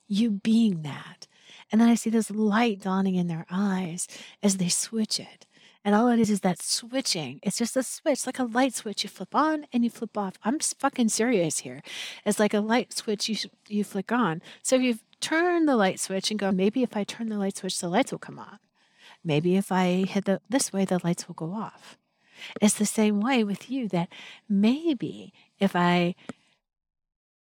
you 0.07 0.31
being 0.31 0.83
that, 0.83 1.27
and 1.69 1.81
then 1.81 1.89
I 1.89 1.95
see 1.95 2.09
this 2.09 2.31
light 2.31 2.79
dawning 2.79 3.15
in 3.15 3.27
their 3.27 3.45
eyes 3.51 4.07
as 4.41 4.55
they 4.55 4.69
switch 4.69 5.19
it. 5.19 5.45
And 5.83 5.95
all 5.95 6.09
it 6.09 6.19
is 6.19 6.29
is 6.29 6.41
that 6.41 6.61
switching. 6.61 7.39
It's 7.41 7.57
just 7.57 7.75
a 7.75 7.81
switch, 7.81 8.27
like 8.27 8.37
a 8.37 8.43
light 8.43 8.75
switch. 8.75 9.03
You 9.03 9.09
flip 9.09 9.33
on 9.33 9.65
and 9.73 9.83
you 9.83 9.89
flip 9.89 10.15
off. 10.15 10.35
I'm 10.43 10.59
fucking 10.59 11.09
serious 11.09 11.59
here. 11.59 11.81
It's 12.25 12.39
like 12.39 12.53
a 12.53 12.59
light 12.59 12.93
switch 12.93 13.27
you 13.27 13.35
you 13.67 13.83
flick 13.83 14.11
on. 14.11 14.41
So 14.61 14.75
if 14.75 14.83
you 14.83 14.99
turn 15.19 15.65
the 15.65 15.75
light 15.75 15.99
switch 15.99 16.29
and 16.29 16.39
go, 16.39 16.51
maybe 16.51 16.83
if 16.83 16.95
I 16.95 17.03
turn 17.03 17.29
the 17.29 17.37
light 17.37 17.57
switch, 17.57 17.79
the 17.79 17.89
lights 17.89 18.11
will 18.11 18.19
come 18.19 18.37
on. 18.37 18.59
Maybe 19.23 19.55
if 19.55 19.71
I 19.71 20.05
hit 20.07 20.25
the 20.25 20.39
this 20.49 20.71
way, 20.71 20.85
the 20.85 20.99
lights 21.03 21.27
will 21.27 21.35
go 21.35 21.53
off. 21.53 21.97
It's 22.61 22.75
the 22.75 22.85
same 22.85 23.19
way 23.19 23.43
with 23.43 23.69
you 23.69 23.87
that 23.89 24.09
maybe 24.47 25.33
if 25.59 25.75
I 25.75 26.15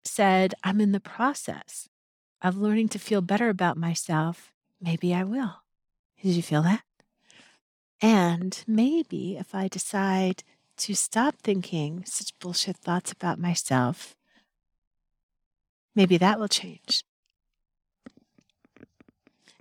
said 0.03 0.53
I'm 0.63 0.81
in 0.81 0.91
the 0.91 0.99
process 0.99 1.89
of 2.41 2.57
learning 2.57 2.89
to 2.89 2.99
feel 2.99 3.21
better 3.21 3.49
about 3.49 3.77
myself, 3.77 4.51
maybe 4.81 5.13
I 5.13 5.23
will. 5.23 5.61
Did 6.21 6.35
you 6.35 6.43
feel 6.43 6.63
that? 6.63 6.83
And 8.05 8.63
maybe 8.67 9.35
if 9.35 9.55
I 9.55 9.67
decide 9.67 10.43
to 10.77 10.93
stop 10.93 11.37
thinking 11.41 12.03
such 12.05 12.37
bullshit 12.37 12.77
thoughts 12.77 13.11
about 13.11 13.39
myself, 13.39 14.15
maybe 15.95 16.15
that 16.17 16.39
will 16.39 16.47
change. 16.47 17.03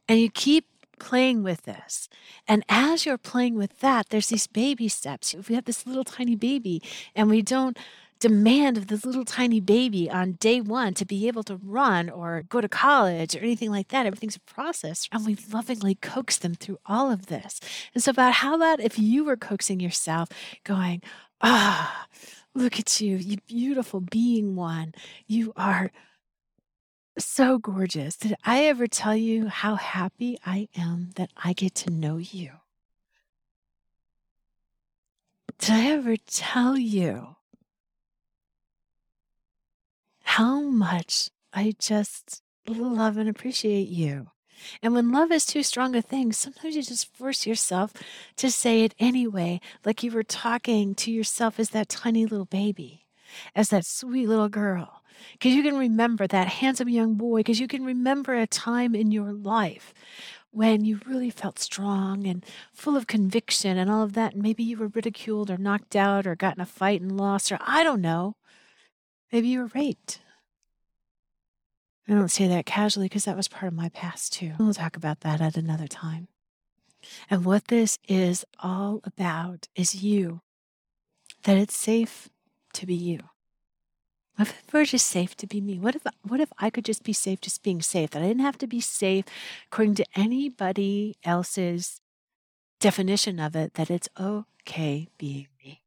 And 0.06 0.20
you 0.20 0.28
keep 0.28 0.66
playing 0.98 1.42
with 1.42 1.62
this. 1.62 2.10
And 2.46 2.66
as 2.68 3.06
you're 3.06 3.16
playing 3.16 3.54
with 3.54 3.80
that, 3.80 4.10
there's 4.10 4.28
these 4.28 4.46
baby 4.46 4.88
steps. 4.88 5.32
If 5.32 5.48
we 5.48 5.54
have 5.54 5.64
this 5.64 5.86
little 5.86 6.04
tiny 6.04 6.36
baby 6.36 6.82
and 7.16 7.30
we 7.30 7.40
don't 7.40 7.78
demand 8.24 8.78
of 8.78 8.86
this 8.86 9.04
little 9.04 9.26
tiny 9.26 9.60
baby 9.60 10.10
on 10.10 10.32
day 10.40 10.58
one 10.58 10.94
to 10.94 11.04
be 11.04 11.28
able 11.28 11.42
to 11.42 11.60
run 11.62 12.08
or 12.08 12.42
go 12.48 12.58
to 12.58 12.68
college 12.70 13.36
or 13.36 13.40
anything 13.40 13.70
like 13.70 13.88
that. 13.88 14.06
Everything's 14.06 14.36
a 14.36 14.40
process. 14.40 15.06
And 15.12 15.26
we 15.26 15.36
lovingly 15.52 15.94
coax 15.96 16.38
them 16.38 16.54
through 16.54 16.78
all 16.86 17.10
of 17.10 17.26
this. 17.26 17.60
And 17.92 18.02
so, 18.02 18.12
about 18.12 18.32
how 18.32 18.54
about 18.54 18.80
if 18.80 18.98
you 18.98 19.26
were 19.26 19.36
coaxing 19.36 19.78
yourself, 19.78 20.30
going, 20.64 21.02
ah, 21.42 22.06
look 22.54 22.80
at 22.80 22.98
you, 22.98 23.16
you 23.16 23.36
beautiful 23.46 24.00
being 24.00 24.56
one. 24.56 24.94
You 25.26 25.52
are 25.54 25.92
so 27.18 27.58
gorgeous. 27.58 28.16
Did 28.16 28.36
I 28.42 28.64
ever 28.64 28.86
tell 28.86 29.14
you 29.14 29.48
how 29.48 29.74
happy 29.74 30.38
I 30.46 30.68
am 30.74 31.10
that 31.16 31.30
I 31.36 31.52
get 31.52 31.74
to 31.74 31.90
know 31.90 32.16
you? 32.16 32.52
Did 35.58 35.70
I 35.72 35.86
ever 35.90 36.16
tell 36.16 36.78
you 36.78 37.36
how 40.34 40.60
much 40.60 41.30
I 41.52 41.74
just 41.78 42.42
love 42.66 43.16
and 43.18 43.28
appreciate 43.28 43.86
you? 43.86 44.30
And 44.82 44.92
when 44.92 45.12
love 45.12 45.30
is 45.30 45.46
too 45.46 45.62
strong 45.62 45.94
a 45.94 46.02
thing, 46.02 46.32
sometimes 46.32 46.74
you 46.74 46.82
just 46.82 47.14
force 47.14 47.46
yourself 47.46 47.92
to 48.38 48.50
say 48.50 48.82
it 48.82 48.96
anyway, 48.98 49.60
like 49.84 50.02
you 50.02 50.10
were 50.10 50.24
talking 50.24 50.96
to 50.96 51.12
yourself 51.12 51.60
as 51.60 51.70
that 51.70 51.88
tiny 51.88 52.26
little 52.26 52.46
baby, 52.46 53.06
as 53.54 53.68
that 53.68 53.86
sweet 53.86 54.26
little 54.26 54.48
girl. 54.48 55.02
Because 55.34 55.54
you 55.54 55.62
can 55.62 55.76
remember 55.76 56.26
that 56.26 56.48
handsome 56.48 56.88
young 56.88 57.14
boy, 57.14 57.38
because 57.38 57.60
you 57.60 57.68
can 57.68 57.84
remember 57.84 58.34
a 58.34 58.48
time 58.48 58.96
in 58.96 59.12
your 59.12 59.32
life 59.32 59.94
when 60.50 60.84
you 60.84 60.98
really 61.06 61.30
felt 61.30 61.60
strong 61.60 62.26
and 62.26 62.44
full 62.72 62.96
of 62.96 63.06
conviction 63.06 63.78
and 63.78 63.88
all 63.88 64.02
of 64.02 64.14
that. 64.14 64.34
And 64.34 64.42
maybe 64.42 64.64
you 64.64 64.78
were 64.78 64.88
ridiculed 64.88 65.48
or 65.48 65.58
knocked 65.58 65.94
out 65.94 66.26
or 66.26 66.34
got 66.34 66.56
in 66.56 66.60
a 66.60 66.66
fight 66.66 67.00
and 67.00 67.16
lost, 67.16 67.52
or 67.52 67.58
I 67.60 67.84
don't 67.84 68.00
know. 68.00 68.34
Maybe 69.30 69.46
you 69.46 69.60
were 69.60 69.70
raped. 69.72 70.20
I 72.08 72.12
don't 72.12 72.30
say 72.30 72.46
that 72.48 72.66
casually 72.66 73.06
because 73.06 73.24
that 73.24 73.36
was 73.36 73.48
part 73.48 73.68
of 73.68 73.74
my 73.74 73.88
past 73.88 74.32
too. 74.32 74.52
We'll 74.58 74.74
talk 74.74 74.96
about 74.96 75.20
that 75.20 75.40
at 75.40 75.56
another 75.56 75.86
time. 75.86 76.28
And 77.30 77.44
what 77.44 77.68
this 77.68 77.98
is 78.08 78.44
all 78.60 79.00
about 79.04 79.68
is 79.74 80.02
you, 80.02 80.40
that 81.44 81.56
it's 81.56 81.76
safe 81.76 82.28
to 82.74 82.86
be 82.86 82.94
you. 82.94 83.20
What 84.36 84.48
if 84.48 84.72
we're 84.72 84.84
just 84.84 85.06
safe 85.06 85.36
to 85.36 85.46
be 85.46 85.60
me? 85.60 85.78
What 85.78 85.94
if 85.94 86.02
what 86.22 86.40
if 86.40 86.52
I 86.58 86.68
could 86.68 86.84
just 86.84 87.04
be 87.04 87.12
safe 87.12 87.40
just 87.40 87.62
being 87.62 87.80
safe? 87.80 88.10
That 88.10 88.22
I 88.22 88.26
didn't 88.26 88.42
have 88.42 88.58
to 88.58 88.66
be 88.66 88.80
safe 88.80 89.24
according 89.68 89.94
to 89.96 90.06
anybody 90.16 91.16
else's 91.22 92.00
definition 92.80 93.38
of 93.38 93.54
it, 93.54 93.74
that 93.74 93.90
it's 93.90 94.08
okay 94.18 95.08
being 95.18 95.46
me. 95.64 95.83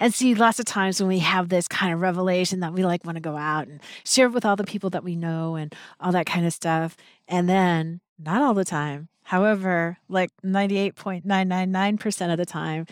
And 0.00 0.14
see, 0.14 0.34
lots 0.34 0.58
of 0.58 0.64
times 0.64 1.00
when 1.00 1.08
we 1.08 1.18
have 1.20 1.48
this 1.48 1.68
kind 1.68 1.92
of 1.92 2.00
revelation 2.00 2.60
that 2.60 2.72
we 2.72 2.84
like 2.84 3.04
want 3.04 3.16
to 3.16 3.20
go 3.20 3.36
out 3.36 3.66
and 3.68 3.80
share 4.04 4.28
with 4.28 4.44
all 4.44 4.56
the 4.56 4.64
people 4.64 4.90
that 4.90 5.04
we 5.04 5.16
know 5.16 5.56
and 5.56 5.74
all 6.00 6.12
that 6.12 6.26
kind 6.26 6.46
of 6.46 6.52
stuff. 6.52 6.96
And 7.28 7.48
then, 7.48 8.00
not 8.18 8.42
all 8.42 8.54
the 8.54 8.64
time, 8.64 9.08
however, 9.22 9.98
like 10.08 10.30
98.999% 10.44 12.32
of 12.32 12.38
the 12.38 12.46
time, 12.46 12.86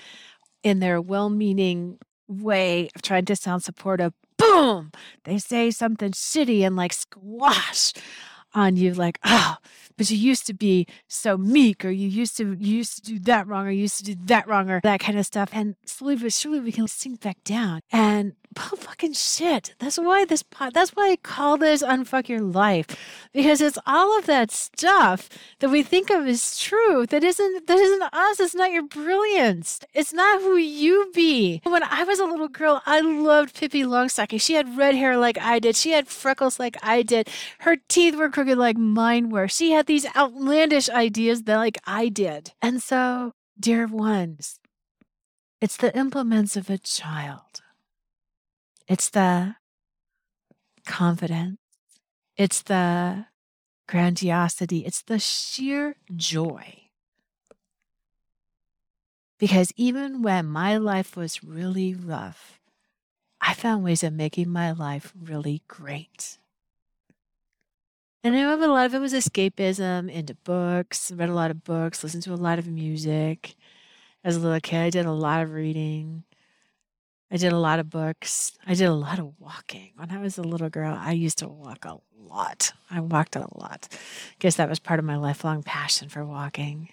in 0.62 0.80
their 0.80 1.00
well 1.00 1.28
meaning 1.28 1.98
way 2.28 2.88
of 2.94 3.02
trying 3.02 3.24
to 3.26 3.36
sound 3.36 3.62
supportive, 3.62 4.12
boom, 4.36 4.92
they 5.24 5.38
say 5.38 5.70
something 5.70 6.12
shitty 6.12 6.60
and 6.62 6.76
like 6.76 6.92
squash 6.92 7.92
on 8.54 8.76
you, 8.76 8.94
like, 8.94 9.18
oh, 9.24 9.56
but 9.96 10.10
you 10.10 10.16
used 10.16 10.46
to 10.46 10.54
be 10.54 10.86
so 11.08 11.36
meek 11.36 11.84
or 11.84 11.90
you 11.90 12.08
used 12.08 12.36
to 12.38 12.56
you 12.58 12.76
used 12.76 12.96
to 12.96 13.02
do 13.02 13.18
that 13.20 13.46
wrong 13.46 13.66
or 13.66 13.70
you 13.70 13.82
used 13.82 13.98
to 13.98 14.04
do 14.04 14.16
that 14.26 14.46
wrong 14.48 14.70
or 14.70 14.80
that 14.82 15.00
kind 15.00 15.18
of 15.18 15.26
stuff. 15.26 15.50
And 15.52 15.76
slowly 15.84 16.16
but 16.16 16.32
surely 16.32 16.60
we 16.60 16.72
can 16.72 16.88
sink 16.88 17.20
back 17.20 17.42
down. 17.44 17.80
And 17.92 18.34
fucking 18.56 19.14
shit. 19.14 19.74
That's 19.78 19.98
why 19.98 20.24
this 20.24 20.44
that's 20.72 20.90
why 20.90 21.10
i 21.12 21.16
call 21.16 21.56
this 21.56 21.82
unfuck 21.82 22.28
your 22.28 22.40
life 22.40 22.86
because 23.32 23.60
it's 23.60 23.78
all 23.86 24.18
of 24.18 24.26
that 24.26 24.50
stuff 24.50 25.28
that 25.60 25.70
we 25.70 25.82
think 25.82 26.10
of 26.10 26.26
as 26.26 26.58
truth 26.58 27.10
that 27.10 27.24
isn't 27.24 27.66
that 27.66 27.78
isn't 27.78 28.02
us. 28.02 28.40
It's 28.40 28.54
not 28.54 28.72
your 28.72 28.82
brilliance. 28.82 29.80
It's 29.94 30.12
not 30.12 30.40
who 30.40 30.56
you 30.56 31.10
be. 31.14 31.60
When 31.64 31.82
i 31.82 32.04
was 32.04 32.20
a 32.20 32.24
little 32.24 32.48
girl 32.48 32.82
i 32.86 33.00
loved 33.00 33.54
pippi 33.54 33.82
longstocking. 33.82 34.40
She 34.40 34.54
had 34.54 34.76
red 34.76 34.94
hair 34.94 35.16
like 35.16 35.38
i 35.38 35.58
did. 35.58 35.76
She 35.76 35.92
had 35.92 36.08
freckles 36.08 36.58
like 36.58 36.76
i 36.82 37.02
did. 37.02 37.28
Her 37.60 37.76
teeth 37.88 38.16
were 38.16 38.30
crooked 38.30 38.58
like 38.58 38.76
mine 38.76 39.30
were. 39.30 39.48
She 39.48 39.72
had 39.72 39.86
these 39.86 40.06
outlandish 40.16 40.88
ideas 40.88 41.42
that 41.44 41.56
like 41.56 41.78
I 41.86 42.08
did. 42.08 42.52
And 42.60 42.82
so, 42.82 43.32
dear 43.58 43.86
ones, 43.86 44.58
it's 45.60 45.76
the 45.76 45.96
implements 45.96 46.56
of 46.56 46.70
a 46.70 46.78
child. 46.78 47.51
It's 48.92 49.08
the 49.08 49.54
confidence. 50.84 51.56
It's 52.36 52.60
the 52.60 53.24
grandiosity. 53.88 54.80
It's 54.80 55.00
the 55.00 55.18
sheer 55.18 55.96
joy. 56.14 56.90
Because 59.38 59.72
even 59.76 60.20
when 60.20 60.44
my 60.44 60.76
life 60.76 61.16
was 61.16 61.42
really 61.42 61.94
rough, 61.94 62.60
I 63.40 63.54
found 63.54 63.82
ways 63.82 64.04
of 64.04 64.12
making 64.12 64.50
my 64.50 64.72
life 64.72 65.14
really 65.18 65.62
great. 65.68 66.36
And 68.22 68.36
I 68.36 68.42
know 68.42 68.54
a 68.62 68.68
lot 68.68 68.84
of 68.84 68.94
it 68.94 68.98
was 68.98 69.14
escapism 69.14 70.10
into 70.10 70.34
books, 70.34 71.10
read 71.10 71.30
a 71.30 71.34
lot 71.34 71.50
of 71.50 71.64
books, 71.64 72.04
listened 72.04 72.24
to 72.24 72.34
a 72.34 72.36
lot 72.36 72.58
of 72.58 72.66
music. 72.66 73.54
As 74.22 74.36
a 74.36 74.40
little 74.40 74.60
kid, 74.60 74.80
I 74.80 74.90
did 74.90 75.06
a 75.06 75.12
lot 75.12 75.42
of 75.42 75.52
reading. 75.52 76.24
I 77.32 77.38
did 77.38 77.50
a 77.50 77.58
lot 77.58 77.78
of 77.78 77.88
books. 77.88 78.52
I 78.66 78.74
did 78.74 78.84
a 78.84 78.92
lot 78.92 79.18
of 79.18 79.32
walking. 79.40 79.92
When 79.96 80.10
I 80.10 80.18
was 80.18 80.36
a 80.36 80.42
little 80.42 80.68
girl, 80.68 80.94
I 81.00 81.12
used 81.12 81.38
to 81.38 81.48
walk 81.48 81.86
a 81.86 81.96
lot. 82.14 82.74
I 82.90 83.00
walked 83.00 83.36
a 83.36 83.48
lot. 83.54 83.88
I 83.90 83.96
guess 84.38 84.56
that 84.56 84.68
was 84.68 84.78
part 84.78 84.98
of 84.98 85.06
my 85.06 85.16
lifelong 85.16 85.62
passion 85.62 86.10
for 86.10 86.26
walking. 86.26 86.90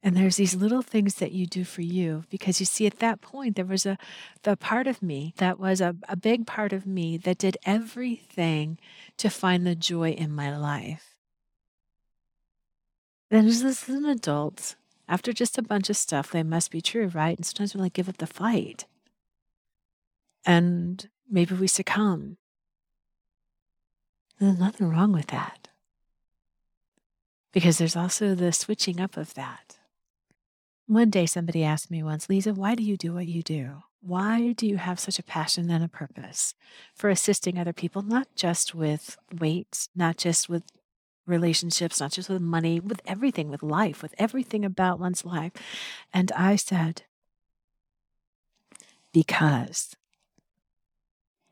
And 0.00 0.16
there's 0.16 0.36
these 0.36 0.54
little 0.54 0.82
things 0.82 1.16
that 1.16 1.32
you 1.32 1.44
do 1.44 1.64
for 1.64 1.82
you 1.82 2.22
because 2.30 2.60
you 2.60 2.66
see, 2.66 2.86
at 2.86 3.00
that 3.00 3.20
point, 3.20 3.56
there 3.56 3.64
was 3.64 3.84
a 3.84 3.98
the 4.44 4.56
part 4.56 4.86
of 4.86 5.02
me 5.02 5.34
that 5.38 5.58
was 5.58 5.80
a, 5.80 5.96
a 6.08 6.16
big 6.16 6.46
part 6.46 6.72
of 6.72 6.86
me 6.86 7.16
that 7.16 7.38
did 7.38 7.56
everything 7.64 8.78
to 9.16 9.28
find 9.28 9.66
the 9.66 9.74
joy 9.74 10.10
in 10.10 10.30
my 10.30 10.56
life. 10.56 11.16
Then 13.28 13.46
as 13.46 13.88
an 13.88 14.04
adult, 14.04 14.76
after 15.08 15.32
just 15.32 15.58
a 15.58 15.62
bunch 15.62 15.90
of 15.90 15.96
stuff, 15.96 16.30
they 16.30 16.42
must 16.42 16.70
be 16.70 16.80
true, 16.80 17.08
right? 17.08 17.36
And 17.36 17.44
sometimes 17.44 17.74
we 17.74 17.80
like 17.80 17.92
give 17.92 18.08
up 18.08 18.18
the 18.18 18.26
fight. 18.26 18.86
And 20.44 21.08
maybe 21.30 21.54
we 21.54 21.66
succumb. 21.66 22.36
There's 24.38 24.58
nothing 24.58 24.88
wrong 24.88 25.12
with 25.12 25.28
that. 25.28 25.68
Because 27.52 27.78
there's 27.78 27.96
also 27.96 28.34
the 28.34 28.52
switching 28.52 29.00
up 29.00 29.16
of 29.16 29.34
that. 29.34 29.78
One 30.86 31.10
day 31.10 31.26
somebody 31.26 31.62
asked 31.62 31.90
me 31.90 32.02
once, 32.02 32.28
Lisa, 32.28 32.54
why 32.54 32.74
do 32.74 32.82
you 32.82 32.96
do 32.96 33.12
what 33.12 33.26
you 33.26 33.42
do? 33.42 33.82
Why 34.00 34.52
do 34.52 34.66
you 34.66 34.78
have 34.78 34.98
such 34.98 35.18
a 35.18 35.22
passion 35.22 35.70
and 35.70 35.84
a 35.84 35.88
purpose 35.88 36.54
for 36.94 37.08
assisting 37.08 37.56
other 37.56 37.72
people, 37.72 38.02
not 38.02 38.28
just 38.34 38.74
with 38.74 39.16
weight, 39.38 39.88
not 39.94 40.16
just 40.16 40.48
with 40.48 40.64
relationships, 41.26 42.00
not 42.00 42.12
just 42.12 42.28
with 42.28 42.42
money, 42.42 42.80
with 42.80 43.00
everything, 43.06 43.48
with 43.48 43.62
life, 43.62 44.02
with 44.02 44.14
everything 44.18 44.64
about 44.64 45.00
one's 45.00 45.24
life? 45.24 45.52
And 46.12 46.32
I 46.32 46.56
said, 46.56 47.02
because 49.12 49.94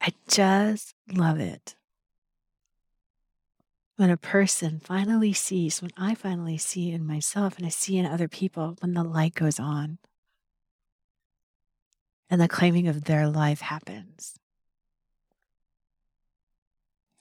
I 0.01 0.13
just 0.29 0.95
love 1.13 1.39
it 1.41 1.75
when 4.01 4.09
a 4.09 4.17
person 4.17 4.81
finally 4.83 5.35
sees, 5.35 5.83
when 5.83 5.91
I 5.95 6.15
finally 6.15 6.57
see 6.57 6.91
in 6.91 7.07
myself 7.07 7.59
and 7.59 7.67
I 7.67 7.69
see 7.69 7.99
in 7.99 8.07
other 8.07 8.29
people, 8.29 8.79
when 8.81 8.95
the 8.95 9.05
light 9.05 9.35
goes 9.35 9.61
on 9.61 9.99
and 12.31 12.41
the 12.41 12.49
claiming 12.49 12.89
of 12.89 13.05
their 13.05 13.29
life 13.29 13.61
happens, 13.61 14.39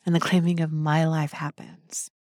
and 0.05 0.15
the 0.15 0.21
claiming 0.21 0.61
of 0.61 0.71
my 0.71 1.03
life 1.03 1.33
happens. 1.33 2.11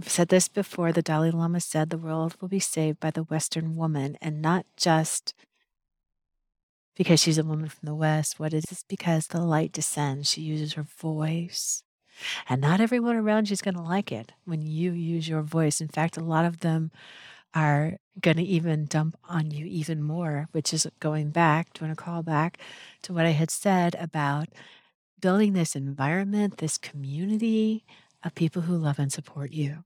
I've 0.00 0.08
said 0.08 0.28
this 0.28 0.48
before. 0.48 0.92
The 0.92 1.02
Dalai 1.02 1.30
Lama 1.30 1.60
said 1.60 1.90
the 1.90 1.98
world 1.98 2.36
will 2.40 2.48
be 2.48 2.60
saved 2.60 3.00
by 3.00 3.10
the 3.10 3.24
Western 3.24 3.76
woman, 3.76 4.16
and 4.20 4.40
not 4.40 4.66
just 4.76 5.34
because 6.96 7.20
she's 7.20 7.38
a 7.38 7.44
woman 7.44 7.68
from 7.68 7.86
the 7.86 7.94
West. 7.94 8.40
What 8.40 8.52
is 8.52 8.64
this? 8.64 8.82
Because 8.82 9.28
the 9.28 9.40
light 9.40 9.72
descends. 9.72 10.30
She 10.30 10.42
uses 10.42 10.74
her 10.74 10.82
voice 10.82 11.82
and 12.48 12.60
not 12.60 12.80
everyone 12.80 13.16
around 13.16 13.48
you 13.48 13.54
is 13.54 13.62
going 13.62 13.74
to 13.74 13.82
like 13.82 14.12
it 14.12 14.32
when 14.44 14.62
you 14.62 14.92
use 14.92 15.28
your 15.28 15.42
voice. 15.42 15.80
In 15.80 15.88
fact, 15.88 16.16
a 16.16 16.24
lot 16.24 16.44
of 16.44 16.60
them 16.60 16.90
are 17.54 17.96
going 18.20 18.36
to 18.36 18.42
even 18.42 18.86
dump 18.86 19.16
on 19.28 19.50
you 19.50 19.66
even 19.66 20.02
more, 20.02 20.48
which 20.52 20.72
is 20.72 20.86
going 21.00 21.30
back, 21.30 21.72
doing 21.72 21.90
a 21.90 21.96
call 21.96 22.22
back 22.22 22.58
to 23.02 23.12
what 23.12 23.26
I 23.26 23.30
had 23.30 23.50
said 23.50 23.96
about 23.98 24.48
building 25.20 25.52
this 25.52 25.74
environment, 25.74 26.58
this 26.58 26.78
community 26.78 27.84
of 28.22 28.34
people 28.34 28.62
who 28.62 28.76
love 28.76 28.98
and 28.98 29.12
support 29.12 29.52
you. 29.52 29.84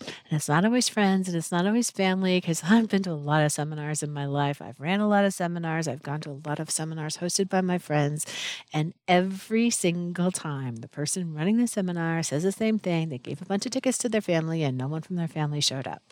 And 0.00 0.32
it's 0.32 0.48
not 0.48 0.64
always 0.64 0.88
friends 0.88 1.28
and 1.28 1.36
it's 1.36 1.52
not 1.52 1.66
always 1.66 1.90
family 1.90 2.40
because 2.40 2.62
I've 2.68 2.88
been 2.88 3.02
to 3.04 3.10
a 3.10 3.14
lot 3.14 3.44
of 3.44 3.52
seminars 3.52 4.02
in 4.02 4.12
my 4.12 4.26
life. 4.26 4.60
I've 4.60 4.80
ran 4.80 5.00
a 5.00 5.08
lot 5.08 5.24
of 5.24 5.34
seminars. 5.34 5.86
I've 5.86 6.02
gone 6.02 6.20
to 6.22 6.30
a 6.30 6.40
lot 6.46 6.58
of 6.58 6.70
seminars 6.70 7.18
hosted 7.18 7.48
by 7.48 7.60
my 7.60 7.78
friends. 7.78 8.26
And 8.72 8.94
every 9.06 9.70
single 9.70 10.30
time 10.30 10.76
the 10.76 10.88
person 10.88 11.34
running 11.34 11.58
the 11.58 11.66
seminar 11.66 12.22
says 12.22 12.42
the 12.42 12.52
same 12.52 12.78
thing, 12.78 13.08
they 13.08 13.18
gave 13.18 13.42
a 13.42 13.46
bunch 13.46 13.66
of 13.66 13.72
tickets 13.72 13.98
to 13.98 14.08
their 14.08 14.20
family 14.20 14.62
and 14.62 14.76
no 14.76 14.88
one 14.88 15.02
from 15.02 15.16
their 15.16 15.28
family 15.28 15.60
showed 15.60 15.86
up. 15.86 16.02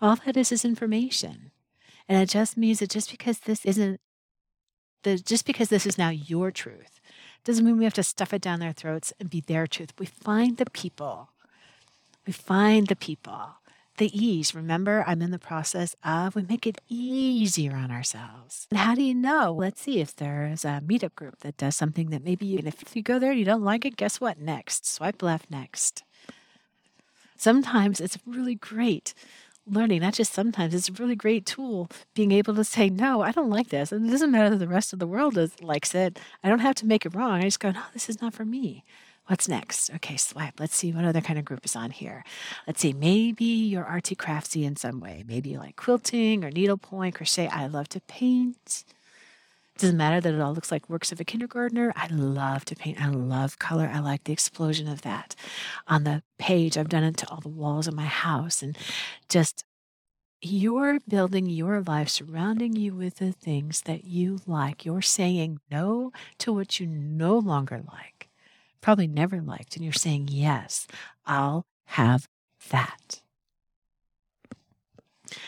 All 0.00 0.16
that 0.16 0.36
is 0.36 0.52
is 0.52 0.64
information. 0.64 1.50
And 2.08 2.20
it 2.20 2.28
just 2.28 2.56
means 2.56 2.80
that 2.80 2.90
just 2.90 3.10
because 3.10 3.40
this 3.40 3.64
isn't 3.64 4.00
the 5.02 5.16
just 5.16 5.46
because 5.46 5.68
this 5.68 5.86
is 5.86 5.96
now 5.96 6.10
your 6.10 6.50
truth 6.50 7.00
doesn't 7.44 7.64
mean 7.64 7.78
we 7.78 7.84
have 7.84 7.94
to 7.94 8.02
stuff 8.02 8.34
it 8.34 8.42
down 8.42 8.60
their 8.60 8.72
throats 8.72 9.12
and 9.18 9.30
be 9.30 9.40
their 9.40 9.66
truth. 9.66 9.92
We 9.98 10.06
find 10.06 10.56
the 10.56 10.68
people 10.70 11.30
we 12.26 12.32
find 12.32 12.86
the 12.86 12.96
people 12.96 13.54
the 14.00 14.18
ease. 14.18 14.54
Remember, 14.54 15.04
I'm 15.06 15.20
in 15.20 15.30
the 15.30 15.38
process 15.38 15.94
of 16.02 16.34
we 16.34 16.42
make 16.42 16.66
it 16.66 16.80
easier 16.88 17.76
on 17.76 17.90
ourselves. 17.90 18.66
And 18.70 18.80
how 18.80 18.94
do 18.94 19.02
you 19.02 19.14
know? 19.14 19.54
Let's 19.56 19.82
see 19.82 20.00
if 20.00 20.16
there 20.16 20.46
is 20.50 20.64
a 20.64 20.80
meetup 20.84 21.14
group 21.14 21.40
that 21.40 21.58
does 21.58 21.76
something 21.76 22.08
that 22.08 22.24
maybe 22.24 22.46
you, 22.46 22.58
and 22.58 22.66
if 22.66 22.96
you 22.96 23.02
go 23.02 23.18
there 23.18 23.30
and 23.30 23.38
you 23.38 23.44
don't 23.44 23.62
like 23.62 23.84
it, 23.84 23.96
guess 23.96 24.18
what? 24.18 24.40
Next, 24.40 24.86
swipe 24.86 25.22
left 25.22 25.50
next. 25.50 26.02
Sometimes 27.36 28.00
it's 28.00 28.18
really 28.26 28.54
great 28.54 29.12
learning, 29.66 30.00
not 30.00 30.14
just 30.14 30.32
sometimes, 30.32 30.74
it's 30.74 30.88
a 30.88 30.92
really 30.94 31.14
great 31.14 31.44
tool 31.44 31.88
being 32.14 32.32
able 32.32 32.54
to 32.54 32.64
say, 32.64 32.88
no, 32.88 33.20
I 33.20 33.32
don't 33.32 33.50
like 33.50 33.68
this. 33.68 33.92
And 33.92 34.06
it 34.06 34.10
doesn't 34.10 34.30
matter 34.30 34.50
that 34.50 34.56
the 34.56 34.66
rest 34.66 34.92
of 34.92 34.98
the 34.98 35.06
world 35.06 35.36
is, 35.36 35.60
likes 35.62 35.94
it. 35.94 36.18
I 36.42 36.48
don't 36.48 36.60
have 36.60 36.74
to 36.76 36.86
make 36.86 37.04
it 37.04 37.14
wrong. 37.14 37.40
I 37.40 37.42
just 37.42 37.60
go, 37.60 37.70
no, 37.70 37.82
this 37.92 38.08
is 38.08 38.20
not 38.20 38.34
for 38.34 38.44
me. 38.44 38.82
What's 39.30 39.46
next? 39.46 39.94
Okay, 39.94 40.16
swipe. 40.16 40.58
Let's 40.58 40.74
see 40.74 40.90
what 40.90 41.04
other 41.04 41.20
kind 41.20 41.38
of 41.38 41.44
group 41.44 41.64
is 41.64 41.76
on 41.76 41.92
here. 41.92 42.24
Let's 42.66 42.80
see, 42.80 42.92
maybe 42.92 43.44
you're 43.44 43.84
artsy 43.84 44.16
craftsy 44.16 44.64
in 44.64 44.74
some 44.74 44.98
way. 44.98 45.22
Maybe 45.24 45.50
you 45.50 45.58
like 45.58 45.76
quilting 45.76 46.42
or 46.42 46.50
needlepoint, 46.50 47.14
crochet. 47.14 47.46
I 47.46 47.68
love 47.68 47.88
to 47.90 48.00
paint. 48.00 48.82
Doesn't 49.78 49.96
matter 49.96 50.20
that 50.20 50.34
it 50.34 50.40
all 50.40 50.52
looks 50.52 50.72
like 50.72 50.90
works 50.90 51.12
of 51.12 51.20
a 51.20 51.24
kindergartner. 51.24 51.92
I 51.94 52.08
love 52.08 52.64
to 52.64 52.74
paint. 52.74 53.00
I 53.00 53.06
love 53.06 53.60
color. 53.60 53.88
I 53.94 54.00
like 54.00 54.24
the 54.24 54.32
explosion 54.32 54.88
of 54.88 55.02
that. 55.02 55.36
On 55.86 56.02
the 56.02 56.24
page, 56.40 56.76
I've 56.76 56.88
done 56.88 57.04
it 57.04 57.16
to 57.18 57.28
all 57.28 57.40
the 57.40 57.48
walls 57.48 57.86
of 57.86 57.94
my 57.94 58.06
house 58.06 58.62
and 58.62 58.76
just 59.28 59.64
you're 60.42 60.98
building 61.06 61.46
your 61.46 61.82
life 61.82 62.08
surrounding 62.08 62.74
you 62.74 62.96
with 62.96 63.18
the 63.18 63.30
things 63.30 63.82
that 63.82 64.02
you 64.02 64.40
like. 64.44 64.84
You're 64.84 65.02
saying 65.02 65.60
no 65.70 66.10
to 66.38 66.52
what 66.52 66.80
you 66.80 66.88
no 66.88 67.38
longer 67.38 67.80
like 67.86 68.19
probably 68.80 69.06
never 69.06 69.40
liked, 69.40 69.76
and 69.76 69.84
you're 69.84 69.92
saying, 69.92 70.28
Yes, 70.30 70.86
I'll 71.26 71.66
have 71.86 72.28
that. 72.70 73.22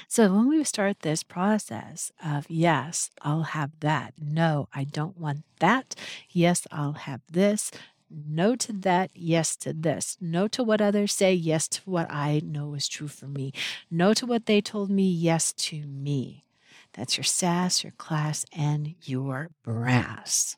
So 0.07 0.33
when 0.33 0.49
we 0.49 0.62
start 0.64 1.01
this 1.01 1.23
process 1.23 2.12
of, 2.25 2.47
Yes, 2.49 3.11
I'll 3.23 3.42
have 3.42 3.73
that. 3.81 4.14
No, 4.21 4.68
I 4.73 4.85
don't 4.85 5.18
want 5.18 5.45
that. 5.61 5.95
Yes, 6.31 6.66
I'll 6.71 6.92
have 6.92 7.21
this. 7.31 7.71
No 8.14 8.55
to 8.57 8.73
that, 8.75 9.11
yes 9.14 9.57
to 9.57 9.73
this. 9.73 10.18
No 10.21 10.47
to 10.49 10.62
what 10.62 10.83
others 10.83 11.14
say, 11.14 11.33
yes 11.33 11.66
to 11.68 11.81
what 11.87 12.11
I 12.11 12.42
know 12.45 12.75
is 12.75 12.87
true 12.87 13.09
for 13.09 13.27
me. 13.27 13.53
No 13.90 14.12
to 14.14 14.27
what 14.27 14.45
they 14.45 14.61
told 14.61 14.90
me, 14.90 15.11
yes 15.11 15.53
to 15.55 15.87
me. 15.87 16.45
That's 16.92 17.16
your 17.16 17.25
sass, 17.25 17.83
your 17.83 17.92
class, 17.92 18.45
and 18.53 18.95
your 19.03 19.49
brass. 19.62 20.57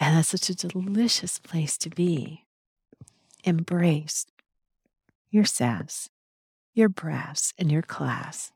And 0.00 0.16
that's 0.16 0.28
such 0.28 0.48
a 0.48 0.54
delicious 0.54 1.38
place 1.38 1.76
to 1.76 1.90
be. 1.90 2.46
Embrace 3.44 4.26
your 5.30 5.44
sass, 5.44 6.08
your 6.72 6.88
brass, 6.88 7.52
and 7.58 7.70
your 7.70 7.82
class. 7.82 8.50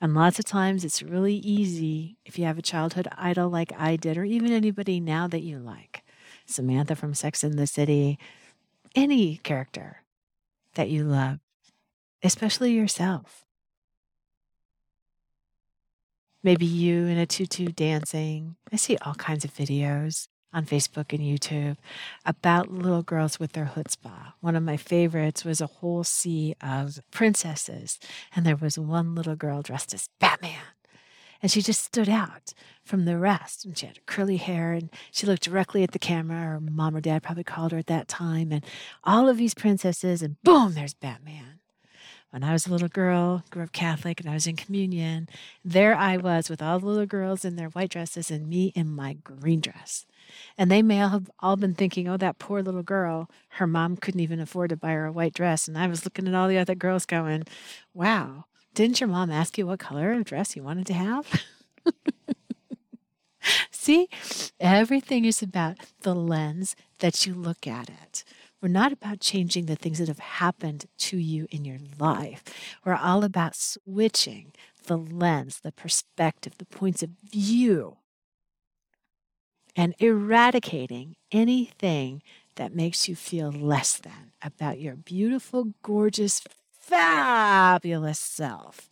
And 0.00 0.14
lots 0.14 0.38
of 0.38 0.44
times 0.44 0.84
it's 0.84 1.02
really 1.02 1.34
easy 1.34 2.18
if 2.24 2.38
you 2.38 2.44
have 2.44 2.58
a 2.58 2.62
childhood 2.62 3.08
idol 3.16 3.48
like 3.48 3.72
I 3.76 3.96
did, 3.96 4.16
or 4.16 4.24
even 4.24 4.52
anybody 4.52 5.00
now 5.00 5.26
that 5.26 5.42
you 5.42 5.58
like. 5.58 6.04
Samantha 6.44 6.94
from 6.94 7.14
Sex 7.14 7.42
in 7.42 7.56
the 7.56 7.66
City, 7.66 8.18
any 8.94 9.38
character 9.38 10.02
that 10.74 10.90
you 10.90 11.02
love, 11.02 11.40
especially 12.22 12.72
yourself. 12.72 13.45
Maybe 16.46 16.64
you 16.64 17.06
in 17.06 17.18
a 17.18 17.26
tutu 17.26 17.66
dancing. 17.66 18.54
I 18.72 18.76
see 18.76 18.96
all 19.02 19.16
kinds 19.16 19.44
of 19.44 19.52
videos 19.52 20.28
on 20.52 20.64
Facebook 20.64 21.12
and 21.12 21.18
YouTube 21.18 21.76
about 22.24 22.70
little 22.70 23.02
girls 23.02 23.40
with 23.40 23.50
their 23.50 23.72
chutzpah. 23.74 24.34
One 24.40 24.54
of 24.54 24.62
my 24.62 24.76
favorites 24.76 25.44
was 25.44 25.60
a 25.60 25.66
whole 25.66 26.04
sea 26.04 26.54
of 26.62 27.00
princesses, 27.10 27.98
and 28.34 28.46
there 28.46 28.54
was 28.54 28.78
one 28.78 29.16
little 29.16 29.34
girl 29.34 29.60
dressed 29.60 29.92
as 29.92 30.08
Batman. 30.20 30.62
And 31.42 31.50
she 31.50 31.62
just 31.62 31.84
stood 31.84 32.08
out 32.08 32.54
from 32.84 33.06
the 33.06 33.18
rest. 33.18 33.64
And 33.64 33.76
she 33.76 33.86
had 33.86 34.06
curly 34.06 34.36
hair 34.36 34.72
and 34.72 34.88
she 35.10 35.26
looked 35.26 35.42
directly 35.42 35.82
at 35.82 35.90
the 35.90 35.98
camera. 35.98 36.38
Her 36.38 36.60
mom 36.60 36.96
or 36.96 37.00
dad 37.00 37.24
probably 37.24 37.44
called 37.44 37.72
her 37.72 37.78
at 37.78 37.88
that 37.88 38.08
time. 38.08 38.52
And 38.52 38.64
all 39.04 39.28
of 39.28 39.36
these 39.36 39.52
princesses, 39.52 40.22
and 40.22 40.40
boom, 40.42 40.72
there's 40.72 40.94
Batman 40.94 41.55
when 42.30 42.42
I 42.42 42.52
was 42.52 42.66
a 42.66 42.70
little 42.70 42.88
girl, 42.88 43.44
grew 43.50 43.62
up 43.62 43.72
Catholic, 43.72 44.20
and 44.20 44.28
I 44.28 44.34
was 44.34 44.46
in 44.46 44.56
communion, 44.56 45.28
there 45.64 45.94
I 45.94 46.16
was 46.16 46.50
with 46.50 46.60
all 46.60 46.78
the 46.78 46.86
little 46.86 47.06
girls 47.06 47.44
in 47.44 47.56
their 47.56 47.68
white 47.68 47.90
dresses 47.90 48.30
and 48.30 48.48
me 48.48 48.72
in 48.74 48.88
my 48.88 49.14
green 49.14 49.60
dress. 49.60 50.06
And 50.58 50.70
they 50.70 50.82
may 50.82 50.96
have 50.96 51.30
all 51.40 51.56
been 51.56 51.74
thinking, 51.74 52.08
oh, 52.08 52.16
that 52.16 52.38
poor 52.38 52.62
little 52.62 52.82
girl, 52.82 53.30
her 53.50 53.66
mom 53.66 53.96
couldn't 53.96 54.20
even 54.20 54.40
afford 54.40 54.70
to 54.70 54.76
buy 54.76 54.92
her 54.92 55.06
a 55.06 55.12
white 55.12 55.34
dress. 55.34 55.68
And 55.68 55.78
I 55.78 55.86
was 55.86 56.04
looking 56.04 56.26
at 56.26 56.34
all 56.34 56.48
the 56.48 56.58
other 56.58 56.74
girls 56.74 57.06
going, 57.06 57.44
wow, 57.94 58.46
didn't 58.74 59.00
your 59.00 59.08
mom 59.08 59.30
ask 59.30 59.56
you 59.56 59.66
what 59.66 59.78
color 59.78 60.12
of 60.12 60.24
dress 60.24 60.56
you 60.56 60.62
wanted 60.62 60.86
to 60.88 60.94
have? 60.94 61.42
See, 63.70 64.08
everything 64.58 65.24
is 65.24 65.42
about 65.42 65.76
the 66.02 66.14
lens 66.14 66.74
that 66.98 67.26
you 67.26 67.34
look 67.34 67.66
at 67.66 67.88
it. 67.88 68.24
We're 68.62 68.68
not 68.68 68.92
about 68.92 69.20
changing 69.20 69.66
the 69.66 69.76
things 69.76 69.98
that 69.98 70.08
have 70.08 70.18
happened 70.18 70.86
to 70.98 71.18
you 71.18 71.46
in 71.50 71.64
your 71.64 71.78
life. 71.98 72.42
We're 72.84 72.94
all 72.94 73.22
about 73.22 73.54
switching 73.54 74.52
the 74.86 74.96
lens, 74.96 75.60
the 75.60 75.72
perspective, 75.72 76.54
the 76.58 76.64
points 76.64 77.02
of 77.02 77.10
view, 77.30 77.98
and 79.74 79.94
eradicating 79.98 81.16
anything 81.30 82.22
that 82.54 82.74
makes 82.74 83.08
you 83.08 83.14
feel 83.14 83.50
less 83.52 83.98
than 83.98 84.32
about 84.42 84.80
your 84.80 84.96
beautiful, 84.96 85.74
gorgeous, 85.82 86.40
fabulous 86.70 88.18
self. 88.18 88.88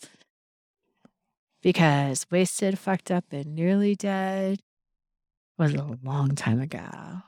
Because 1.62 2.26
wasted, 2.30 2.78
fucked 2.78 3.10
up, 3.10 3.24
and 3.32 3.54
nearly 3.54 3.94
dead 3.94 4.60
was 5.56 5.72
a 5.72 5.96
long 6.02 6.34
time 6.34 6.60
ago. 6.60 7.22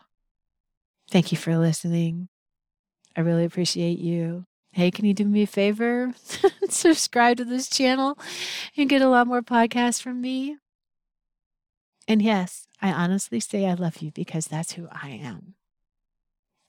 Thank 1.10 1.32
you 1.32 1.38
for 1.38 1.56
listening. 1.56 2.28
I 3.16 3.20
really 3.20 3.44
appreciate 3.44 3.98
you. 3.98 4.44
Hey, 4.72 4.90
can 4.90 5.04
you 5.04 5.14
do 5.14 5.24
me 5.24 5.42
a 5.42 5.46
favor? 5.46 6.12
Subscribe 6.68 7.38
to 7.38 7.44
this 7.44 7.68
channel 7.68 8.18
and 8.76 8.90
get 8.90 9.02
a 9.02 9.08
lot 9.08 9.26
more 9.26 9.42
podcasts 9.42 10.02
from 10.02 10.20
me. 10.20 10.56
And 12.06 12.20
yes, 12.20 12.66
I 12.82 12.92
honestly 12.92 13.40
say 13.40 13.66
I 13.66 13.74
love 13.74 13.98
you 13.98 14.10
because 14.12 14.46
that's 14.46 14.72
who 14.72 14.88
I 14.92 15.08
am. 15.10 15.54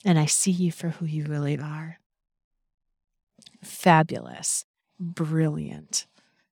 And 0.05 0.17
I 0.17 0.25
see 0.25 0.51
you 0.51 0.71
for 0.71 0.89
who 0.89 1.05
you 1.05 1.25
really 1.25 1.59
are 1.59 1.99
fabulous, 3.63 4.65
brilliant, 4.99 6.07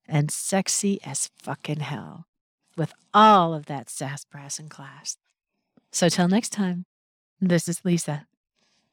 and 0.07 0.31
sexy 0.31 0.99
as 1.03 1.29
fucking 1.41 1.79
hell 1.79 2.25
with 2.77 2.93
all 3.13 3.53
of 3.53 3.65
that 3.67 3.89
sass, 3.89 4.25
brass, 4.25 4.59
and 4.59 4.69
class. 4.69 5.17
So 5.91 6.09
till 6.09 6.27
next 6.27 6.49
time, 6.49 6.85
this 7.49 7.67
is 7.67 7.83
Lisa. 7.85 8.27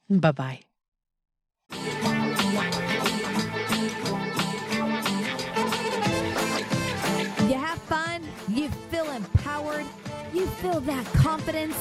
Bye 0.09 0.33
bye. 0.33 0.61
You 7.49 7.59
have 7.59 7.79
fun, 7.83 8.23
you 8.49 8.69
feel 8.91 9.11
empowered, 9.11 9.87
you 10.33 10.47
feel 10.47 10.81
that 10.81 11.05
confidence. 11.15 11.77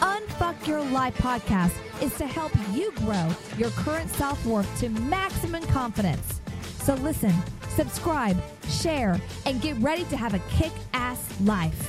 Unfuck 0.00 0.66
Your 0.66 0.82
Life 0.82 1.16
podcast 1.18 1.72
is 2.02 2.14
to 2.16 2.26
help 2.26 2.52
you 2.72 2.90
grow 2.92 3.28
your 3.58 3.70
current 3.70 4.10
self 4.10 4.44
worth 4.46 4.80
to 4.80 4.88
maximum 4.88 5.62
confidence. 5.64 6.40
So 6.82 6.94
listen, 6.94 7.34
subscribe, 7.68 8.36
share, 8.68 9.20
and 9.46 9.60
get 9.60 9.76
ready 9.78 10.04
to 10.04 10.16
have 10.16 10.34
a 10.34 10.38
kick 10.50 10.72
ass 10.94 11.22
life. 11.42 11.86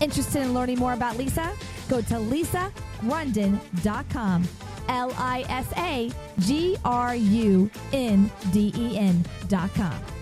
Interested 0.00 0.42
in 0.42 0.52
learning 0.52 0.78
more 0.78 0.92
about 0.92 1.16
Lisa? 1.16 1.52
Go 1.88 2.00
to 2.00 2.14
lisagrunden.com. 2.14 4.48
L 4.88 5.12
I 5.16 5.44
S 5.48 5.72
A 5.76 6.10
G 6.40 6.76
R 6.84 7.16
U 7.16 7.70
N 7.92 8.30
D 8.52 8.72
E 8.76 8.98
N.com. 8.98 10.13